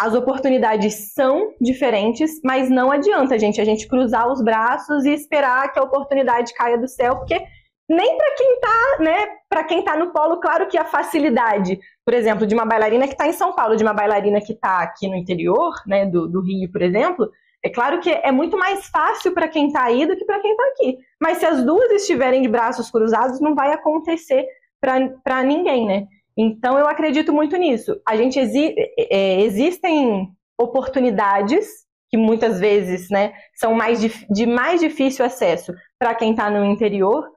[0.00, 5.72] As oportunidades são diferentes, mas não adianta, gente, a gente cruzar os braços e esperar
[5.72, 7.42] que a oportunidade caia do céu, porque
[7.88, 12.14] nem para quem está, né, para quem tá no polo, claro que a facilidade, por
[12.14, 15.08] exemplo, de uma bailarina que está em São Paulo, de uma bailarina que está aqui
[15.08, 17.28] no interior, né, do, do Rio, por exemplo,
[17.64, 20.52] é claro que é muito mais fácil para quem está aí do que para quem
[20.52, 20.98] está aqui.
[21.20, 24.46] Mas se as duas estiverem de braços cruzados, não vai acontecer
[24.80, 26.06] para ninguém, né?
[26.38, 28.00] Então eu acredito muito nisso.
[28.08, 28.72] A gente exi
[29.10, 31.66] é, existem oportunidades
[32.08, 37.28] que muitas vezes, né, são mais de, mais difícil acesso para quem está no interior,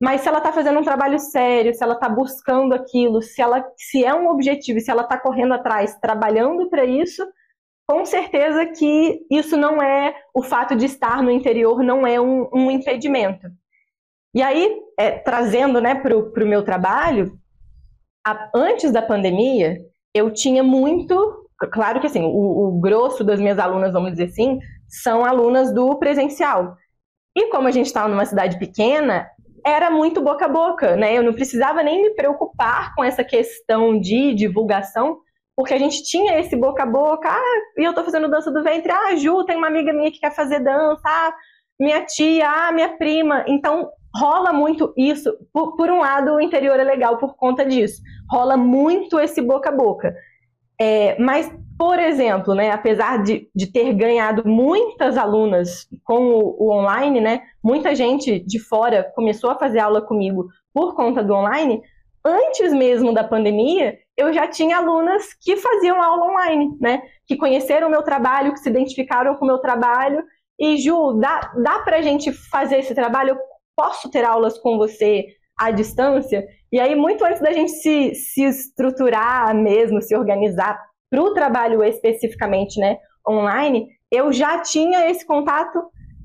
[0.00, 3.64] mas se ela está fazendo um trabalho sério, se ela está buscando aquilo, se ela
[3.76, 7.26] se é um objetivo, se ela está correndo atrás, trabalhando para isso,
[7.88, 12.48] com certeza que isso não é o fato de estar no interior não é um,
[12.54, 13.48] um impedimento.
[14.32, 17.39] E aí, é, trazendo né, para o meu trabalho,
[18.26, 19.78] a, antes da pandemia,
[20.14, 21.48] eu tinha muito.
[21.72, 24.58] Claro que assim, o, o grosso das minhas alunas, vamos dizer assim,
[24.88, 26.76] são alunas do presencial.
[27.36, 29.28] E como a gente estava numa cidade pequena,
[29.64, 31.16] era muito boca a boca, né?
[31.16, 35.18] Eu não precisava nem me preocupar com essa questão de divulgação,
[35.56, 38.62] porque a gente tinha esse boca a boca, ah, e eu tô fazendo dança do
[38.62, 41.34] ventre, ah, Ju, tem uma amiga minha que quer fazer dança, ah,
[41.78, 43.44] minha tia, ah, minha prima.
[43.46, 45.32] Então, rola muito isso.
[45.52, 48.02] Por, por um lado, o interior é legal por conta disso.
[48.30, 50.14] Rola muito esse boca a boca.
[50.80, 56.72] É, mas, por exemplo, né, apesar de, de ter ganhado muitas alunas com o, o,
[56.72, 61.82] online, né, muita gente de fora começou a fazer aula comigo por conta do online,
[62.24, 67.88] antes mesmo da pandemia, eu já tinha alunas que faziam aula online, né, que conheceram
[67.88, 70.24] o meu trabalho, que se identificaram com o meu trabalho,
[70.58, 73.38] e Ju, dá, dá para a gente fazer esse trabalho?
[73.80, 75.24] Posso ter aulas com você
[75.58, 76.46] à distância?
[76.70, 80.78] E aí, muito antes da gente se, se estruturar mesmo, se organizar
[81.10, 85.80] para o trabalho especificamente né, online, eu já tinha esse contato,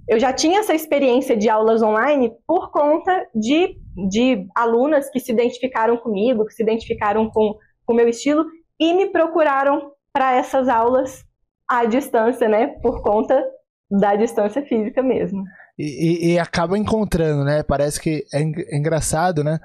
[0.07, 3.77] eu já tinha essa experiência de aulas online por conta de,
[4.09, 8.45] de alunas que se identificaram comigo, que se identificaram com o meu estilo
[8.77, 11.23] e me procuraram para essas aulas
[11.69, 13.41] à distância, né, por conta
[13.89, 15.41] da distância física mesmo.
[15.78, 17.61] E, e, acaba encontrando, né?
[17.61, 19.59] Parece que é, é engraçado, né?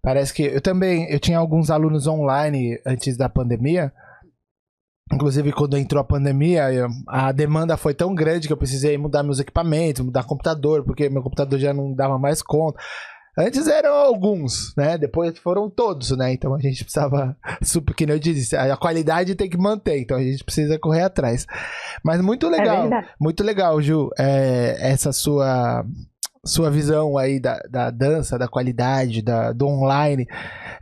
[0.00, 3.92] Parece que eu também, eu tinha alguns alunos online antes da pandemia.
[5.12, 6.66] Inclusive, quando entrou a pandemia,
[7.08, 11.22] a demanda foi tão grande que eu precisei mudar meus equipamentos, mudar computador, porque meu
[11.22, 12.78] computador já não dava mais conta.
[13.38, 14.96] Antes eram alguns, né?
[14.96, 16.32] Depois foram todos, né?
[16.32, 20.22] Então a gente precisava, super, que eu disse, a qualidade tem que manter, então a
[20.22, 21.46] gente precisa correr atrás.
[22.02, 25.84] Mas muito legal, é muito legal, Ju, é, essa sua
[26.46, 30.26] sua visão aí da, da dança, da qualidade, da, do online.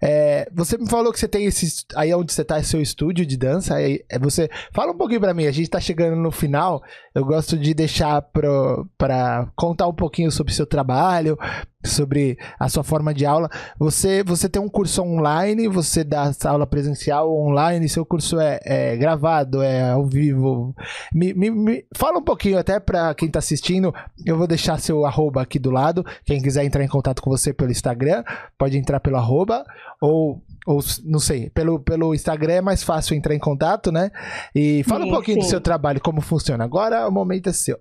[0.01, 1.85] É, você me falou que você tem esse.
[1.97, 3.75] Aí onde você tá, é seu estúdio de dança.
[3.75, 4.49] Aí, é você.
[4.73, 6.83] Fala um pouquinho pra mim, a gente tá chegando no final.
[7.15, 11.39] Eu gosto de deixar pro, pra contar um pouquinho sobre o seu trabalho,
[11.85, 13.49] sobre a sua forma de aula.
[13.79, 18.97] Você, você tem um curso online, você dá aula presencial online, seu curso é, é
[18.97, 20.75] gravado, é ao vivo.
[21.13, 23.95] Me, me, me, fala um pouquinho até para quem está assistindo.
[24.25, 26.05] Eu vou deixar seu arroba aqui do lado.
[26.25, 28.25] Quem quiser entrar em contato com você pelo Instagram,
[28.59, 29.65] pode entrar pelo arroba
[30.01, 34.11] ou ou não sei, pelo, pelo Instagram é mais fácil entrar em contato, né?
[34.55, 35.47] E fala sim, um pouquinho sim.
[35.47, 36.65] do seu trabalho, como funciona.
[36.65, 37.79] Agora o momento é seu.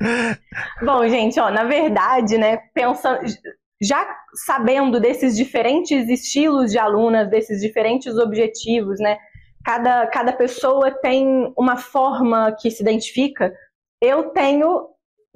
[0.84, 3.20] Bom, gente, ó, na verdade, né, pensando,
[3.80, 4.06] já
[4.46, 9.18] sabendo desses diferentes estilos de alunas, desses diferentes objetivos, né?
[9.64, 13.52] Cada, cada pessoa tem uma forma que se identifica.
[14.00, 14.88] Eu tenho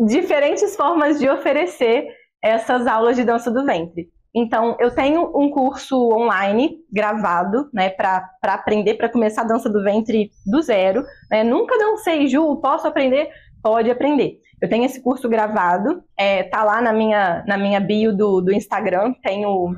[0.06, 2.08] diferentes formas de oferecer
[2.42, 4.08] essas aulas de dança do ventre.
[4.34, 9.82] Então, eu tenho um curso online gravado, né, para aprender, para começar a dança do
[9.82, 11.04] ventre do zero.
[11.30, 11.42] Né?
[11.42, 13.28] Nunca dancei, Ju, posso aprender?
[13.62, 14.40] Pode aprender.
[14.62, 18.52] Eu tenho esse curso gravado, é, tá lá na minha, na minha bio do, do
[18.52, 19.74] Instagram, tem o,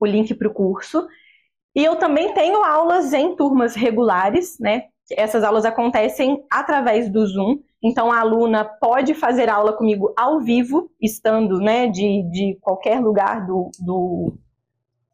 [0.00, 1.06] o link para o curso.
[1.74, 4.84] E eu também tenho aulas em turmas regulares, né?
[5.12, 7.58] Essas aulas acontecem através do Zoom.
[7.82, 13.46] Então, a aluna pode fazer aula comigo ao vivo, estando né, de, de qualquer lugar
[13.46, 14.38] do, do,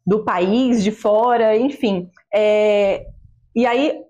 [0.05, 2.09] do país, de fora, enfim.
[2.33, 3.05] É,
[3.55, 4.01] e aí,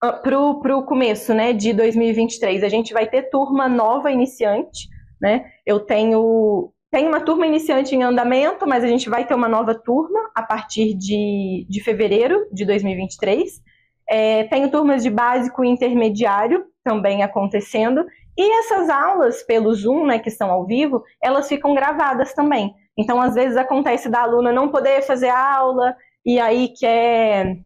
[0.00, 0.38] para
[0.76, 4.88] o começo né, de 2023, a gente vai ter turma nova iniciante.
[5.20, 5.44] Né?
[5.66, 9.74] Eu tenho, tenho uma turma iniciante em andamento, mas a gente vai ter uma nova
[9.74, 13.60] turma a partir de, de fevereiro de 2023.
[14.08, 18.04] É, tenho turmas de básico e intermediário também acontecendo.
[18.36, 22.74] E essas aulas pelo Zoom, né, que estão ao vivo, elas ficam gravadas também.
[22.96, 27.58] Então, às vezes acontece da aluna não poder fazer aula e aí quer,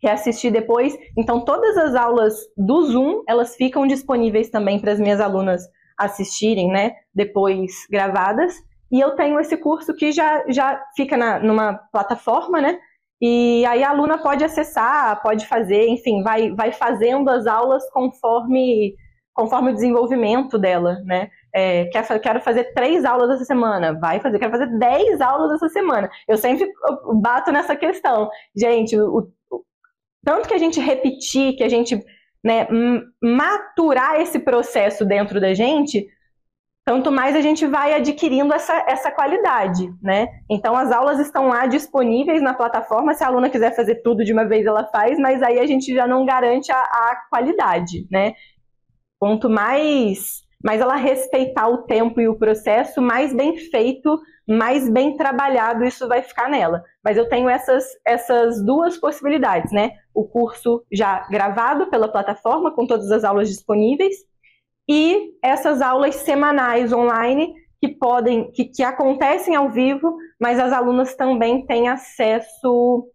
[0.00, 0.96] quer assistir depois.
[1.16, 5.62] Então, todas as aulas do Zoom, elas ficam disponíveis também para as minhas alunas
[5.98, 8.54] assistirem, né, depois gravadas.
[8.90, 12.80] E eu tenho esse curso que já, já fica na, numa plataforma, né?
[13.20, 18.94] E aí a aluna pode acessar, pode fazer, enfim, vai, vai fazendo as aulas conforme,
[19.34, 21.28] conforme o desenvolvimento dela, né?
[21.54, 25.68] É, quer, quero fazer três aulas essa semana, vai fazer, quero fazer dez aulas essa
[25.68, 26.08] semana.
[26.26, 26.66] Eu sempre
[27.20, 28.30] bato nessa questão.
[28.56, 29.64] Gente, o, o
[30.24, 32.02] tanto que a gente repetir, que a gente
[32.42, 32.66] né,
[33.22, 36.06] maturar esse processo dentro da gente,
[36.84, 40.28] tanto mais a gente vai adquirindo essa, essa qualidade, né?
[40.50, 44.32] Então as aulas estão lá disponíveis na plataforma, se a aluna quiser fazer tudo de
[44.32, 48.32] uma vez ela faz, mas aí a gente já não garante a, a qualidade, né?
[49.18, 54.18] Quanto mais, mais ela respeitar o tempo e o processo, mais bem feito,
[54.48, 56.82] mais bem trabalhado isso vai ficar nela.
[57.04, 59.92] Mas eu tenho essas, essas duas possibilidades, né?
[60.14, 64.16] O curso já gravado pela plataforma, com todas as aulas disponíveis,
[64.90, 71.14] e essas aulas semanais online que podem, que, que acontecem ao vivo, mas as alunas
[71.14, 73.06] também têm acesso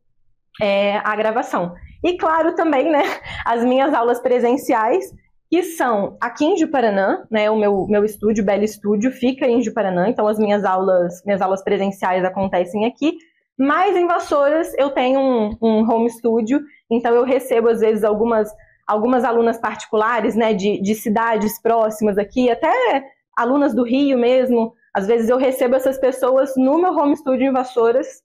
[0.62, 1.76] é, à gravação.
[2.02, 3.04] E claro também, né,
[3.46, 5.04] as minhas aulas presenciais,
[5.52, 10.08] que são aqui em Juparanã, né, o meu, meu estúdio, Belo Estúdio, fica em Juparanã,
[10.08, 13.18] então as minhas aulas, minhas aulas presenciais acontecem aqui,
[13.60, 18.50] mas em Vassouras eu tenho um, um home studio, então eu recebo às vezes algumas
[18.86, 23.04] algumas alunas particulares, né, de, de cidades próximas aqui, até
[23.36, 24.74] alunas do Rio mesmo.
[24.94, 28.24] Às vezes eu recebo essas pessoas no meu home studio em Vassouras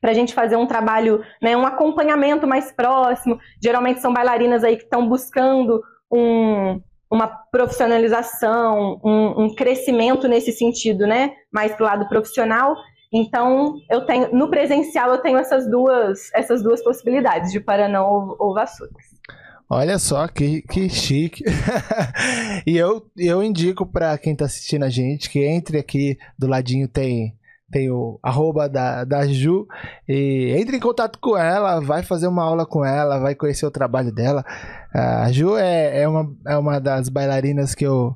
[0.00, 3.38] para a gente fazer um trabalho, né, um acompanhamento mais próximo.
[3.62, 6.80] Geralmente são bailarinas aí que estão buscando um,
[7.10, 12.76] uma profissionalização, um, um, crescimento nesse sentido, né, mais para o lado profissional.
[13.12, 18.36] Então, eu tenho no presencial eu tenho essas duas essas duas possibilidades de Paraná ou,
[18.38, 19.13] ou Vassouras.
[19.68, 21.42] Olha só que, que chique.
[22.66, 26.86] e eu, eu indico para quem tá assistindo a gente que entre aqui do ladinho
[26.86, 27.36] tem
[27.70, 29.66] tem o arroba da, da Ju
[30.08, 33.70] e entre em contato com ela, vai fazer uma aula com ela, vai conhecer o
[33.70, 34.44] trabalho dela.
[34.94, 38.14] A Ju é, é, uma, é uma das bailarinas que eu,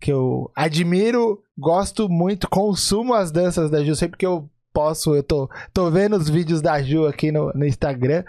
[0.00, 5.14] que eu admiro, gosto muito, consumo as danças da Ju sempre que eu posso.
[5.14, 8.24] Eu tô, tô vendo os vídeos da Ju aqui no, no Instagram.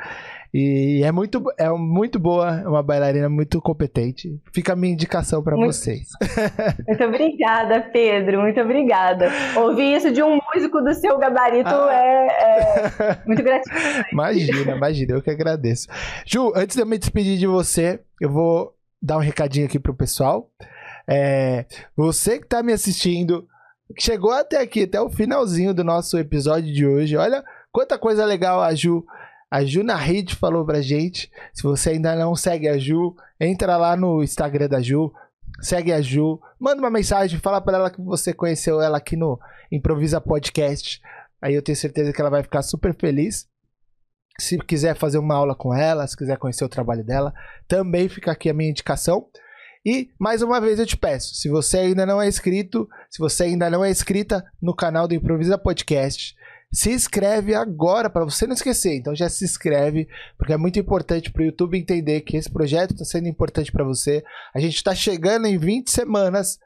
[0.54, 4.42] E é muito, é muito boa, é uma bailarina muito competente.
[4.52, 6.08] Fica a minha indicação para vocês.
[6.88, 8.42] Muito obrigada, Pedro.
[8.42, 9.30] Muito obrigada.
[9.56, 11.94] Ouvir isso de um músico do seu gabarito ah.
[11.94, 14.10] é, é, muito gratificante.
[14.12, 15.14] Imagina, imagina.
[15.14, 15.88] Eu que agradeço.
[16.26, 19.94] Ju, antes de eu me despedir de você, eu vou dar um recadinho aqui pro
[19.94, 20.50] pessoal.
[21.08, 23.48] É, você que tá me assistindo,
[24.00, 27.16] chegou até aqui, até o finalzinho do nosso episódio de hoje.
[27.16, 29.06] Olha quanta coisa legal a Ju
[29.50, 31.32] a Ju Nahid falou pra gente.
[31.54, 35.12] Se você ainda não segue a Ju, entra lá no Instagram da Ju,
[35.62, 39.40] segue a Ju, manda uma mensagem, fala para ela que você conheceu ela aqui no
[39.72, 41.02] Improvisa Podcast.
[41.42, 43.48] Aí eu tenho certeza que ela vai ficar super feliz.
[44.40, 47.34] Se quiser fazer uma aula com ela, se quiser conhecer o trabalho dela,
[47.68, 49.28] também fica aqui a minha indicação.
[49.86, 53.44] E mais uma vez eu te peço, se você ainda não é inscrito, se você
[53.44, 56.36] ainda não é inscrita no canal do Improvisa Podcast,
[56.72, 58.96] se inscreve agora para você não esquecer.
[58.96, 60.08] Então já se inscreve,
[60.38, 63.84] porque é muito importante para o YouTube entender que esse projeto está sendo importante para
[63.84, 64.24] você.
[64.54, 66.60] A gente está chegando em 20 semanas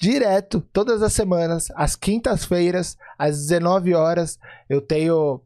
[0.00, 4.38] direto, todas as semanas, às quintas-feiras, às 19 horas,
[4.68, 5.40] eu tenho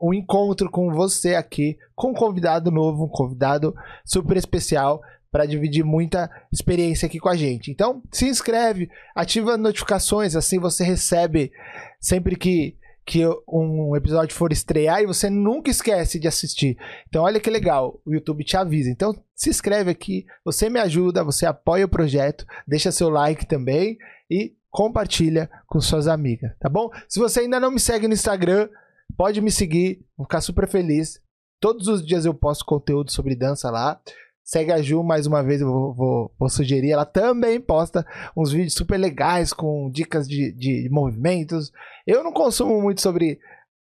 [0.00, 3.74] um encontro com você aqui, com um convidado novo, um convidado
[4.04, 5.00] super especial
[5.30, 7.70] para dividir muita experiência aqui com a gente.
[7.70, 11.50] Então, se inscreve, ativa notificações, assim você recebe
[11.98, 12.76] sempre que
[13.06, 16.76] que um episódio for estrear e você nunca esquece de assistir.
[17.08, 18.90] Então, olha que legal, o YouTube te avisa.
[18.90, 23.98] Então, se inscreve aqui, você me ajuda, você apoia o projeto, deixa seu like também
[24.30, 26.90] e compartilha com suas amigas, tá bom?
[27.08, 28.68] Se você ainda não me segue no Instagram,
[29.16, 31.20] pode me seguir, vou ficar super feliz.
[31.60, 34.00] Todos os dias eu posto conteúdo sobre dança lá.
[34.44, 36.90] Segue a Ju mais uma vez, eu vou, vou, vou, sugerir.
[36.90, 41.72] Ela também posta uns vídeos super legais com dicas de, de movimentos.
[42.06, 43.38] Eu não consumo muito sobre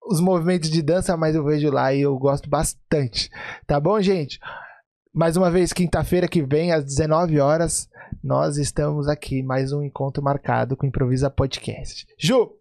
[0.09, 3.29] os movimentos de dança, mas eu vejo lá e eu gosto bastante.
[3.67, 4.39] Tá bom, gente?
[5.13, 7.89] Mais uma vez, quinta-feira que vem, às 19 horas,
[8.23, 9.43] nós estamos aqui.
[9.43, 12.07] Mais um encontro marcado com Improvisa Podcast.
[12.17, 12.53] Ju,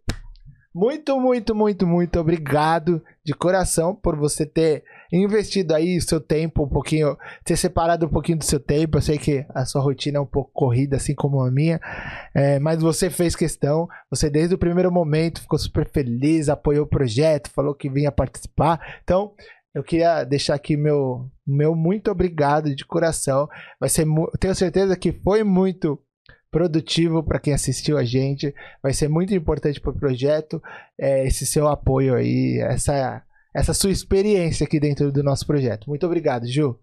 [0.75, 4.83] muito, muito, muito, muito obrigado de coração por você ter
[5.13, 8.99] investido aí o seu tempo um pouquinho, ter separado um pouquinho do seu tempo.
[8.99, 11.81] Eu sei que a sua rotina é um pouco corrida, assim como a minha,
[12.35, 13.89] é, mas você fez questão.
[14.11, 19.01] Você, desde o primeiro momento, ficou super feliz, apoiou o projeto, falou que vinha participar.
[19.03, 19.33] Então,
[19.75, 23.47] eu queria deixar aqui meu, meu muito obrigado de coração.
[23.79, 24.07] Vai ser,
[24.41, 26.01] tenho certeza que foi muito
[26.51, 28.55] produtivo para quem assistiu a gente.
[28.83, 30.63] Vai ser muito importante para o projeto
[30.99, 33.23] é, esse seu apoio aí, essa,
[33.57, 35.89] essa sua experiência aqui dentro do nosso projeto.
[35.89, 36.79] Muito obrigado, Ju.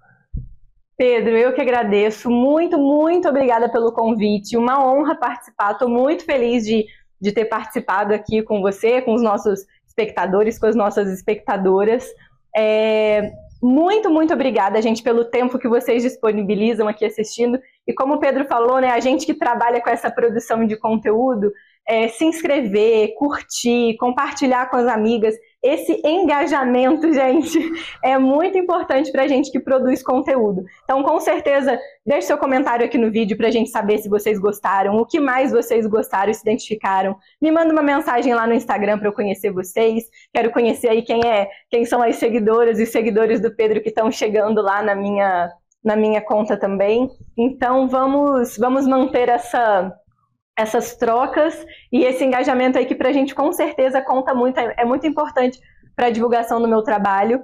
[0.97, 2.32] Pedro, eu que agradeço.
[2.32, 4.57] Muito, muito obrigada pelo convite.
[4.57, 5.74] Uma honra participar.
[5.74, 6.86] Estou muito feliz de,
[7.21, 12.07] de ter participado aqui com você, com os nossos espectadores, com as nossas espectadoras.
[12.55, 17.59] É, muito, muito obrigada, gente, pelo tempo que vocês disponibilizam aqui assistindo.
[17.88, 21.51] E como o Pedro falou, né, a gente que trabalha com essa produção de conteúdo,
[21.88, 25.36] é, se inscrever, curtir, compartilhar com as amigas.
[25.64, 27.57] Esse engajamento, gente,
[28.03, 30.66] é muito importante para a gente que produz conteúdo.
[30.84, 34.38] Então, com certeza, deixe seu comentário aqui no vídeo para a gente saber se vocês
[34.38, 37.16] gostaram, o que mais vocês gostaram e se identificaram.
[37.41, 40.03] Me manda uma mensagem lá no Instagram para eu conhecer vocês.
[40.34, 44.11] Quero conhecer aí quem é, quem são as seguidoras e seguidores do Pedro que estão
[44.11, 45.49] chegando lá na minha
[45.84, 47.09] na minha conta também.
[47.38, 49.93] Então, vamos vamos manter essa
[50.58, 54.86] essas trocas e esse engajamento aí que para a gente com certeza conta muito, é
[54.86, 55.60] muito importante
[55.95, 57.41] para a divulgação do meu trabalho.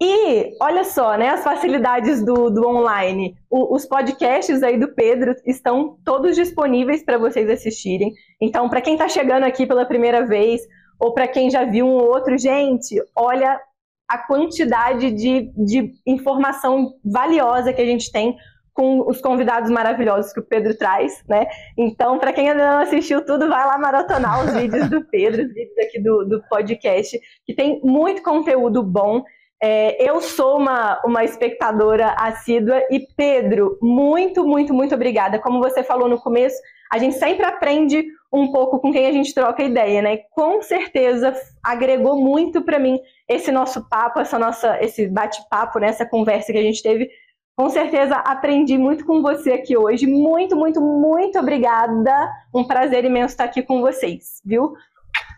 [0.00, 3.36] E olha só, né, as facilidades do, do online.
[3.48, 8.12] O, os podcasts aí do Pedro estão todos disponíveis para vocês assistirem.
[8.40, 10.60] Então, para quem está chegando aqui pela primeira vez,
[10.98, 13.60] ou para quem já viu um ou outro, gente, olha
[14.08, 18.36] a quantidade de, de informação valiosa que a gente tem
[18.74, 21.46] com os convidados maravilhosos que o Pedro traz, né?
[21.76, 25.52] Então, para quem ainda não assistiu tudo, vai lá maratonar os vídeos do Pedro, os
[25.52, 29.22] vídeos aqui do, do podcast, que tem muito conteúdo bom.
[29.62, 35.38] É, eu sou uma, uma espectadora assídua e, Pedro, muito, muito, muito obrigada.
[35.38, 36.56] Como você falou no começo,
[36.90, 40.16] a gente sempre aprende um pouco com quem a gente troca ideia, né?
[40.32, 42.98] Com certeza agregou muito para mim
[43.28, 45.88] esse nosso papo, essa nossa, esse bate-papo, né?
[45.88, 47.10] essa conversa que a gente teve
[47.56, 50.06] com certeza aprendi muito com você aqui hoje.
[50.06, 52.30] Muito, muito, muito obrigada.
[52.54, 54.72] Um prazer imenso estar aqui com vocês, viu?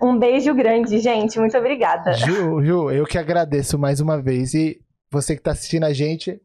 [0.03, 1.39] Um beijo grande, gente.
[1.39, 2.13] Muito obrigada.
[2.13, 4.55] Ju, Ju, eu que agradeço mais uma vez.
[4.55, 6.41] E você que está assistindo a gente,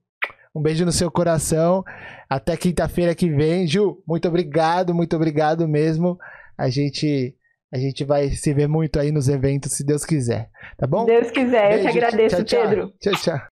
[0.55, 1.83] um beijo no seu coração.
[2.29, 3.67] Até quinta-feira que vem.
[3.67, 6.17] Ju, muito obrigado, muito obrigado mesmo.
[6.57, 7.35] A gente.
[7.71, 10.49] A gente vai se ver muito aí nos eventos, se Deus quiser.
[10.75, 11.05] Tá bom?
[11.05, 11.69] Deus quiser.
[11.69, 12.61] Beijo, eu que agradeço, tchau, tchau.
[12.61, 12.93] Pedro.
[12.99, 13.48] Tchau, tchau.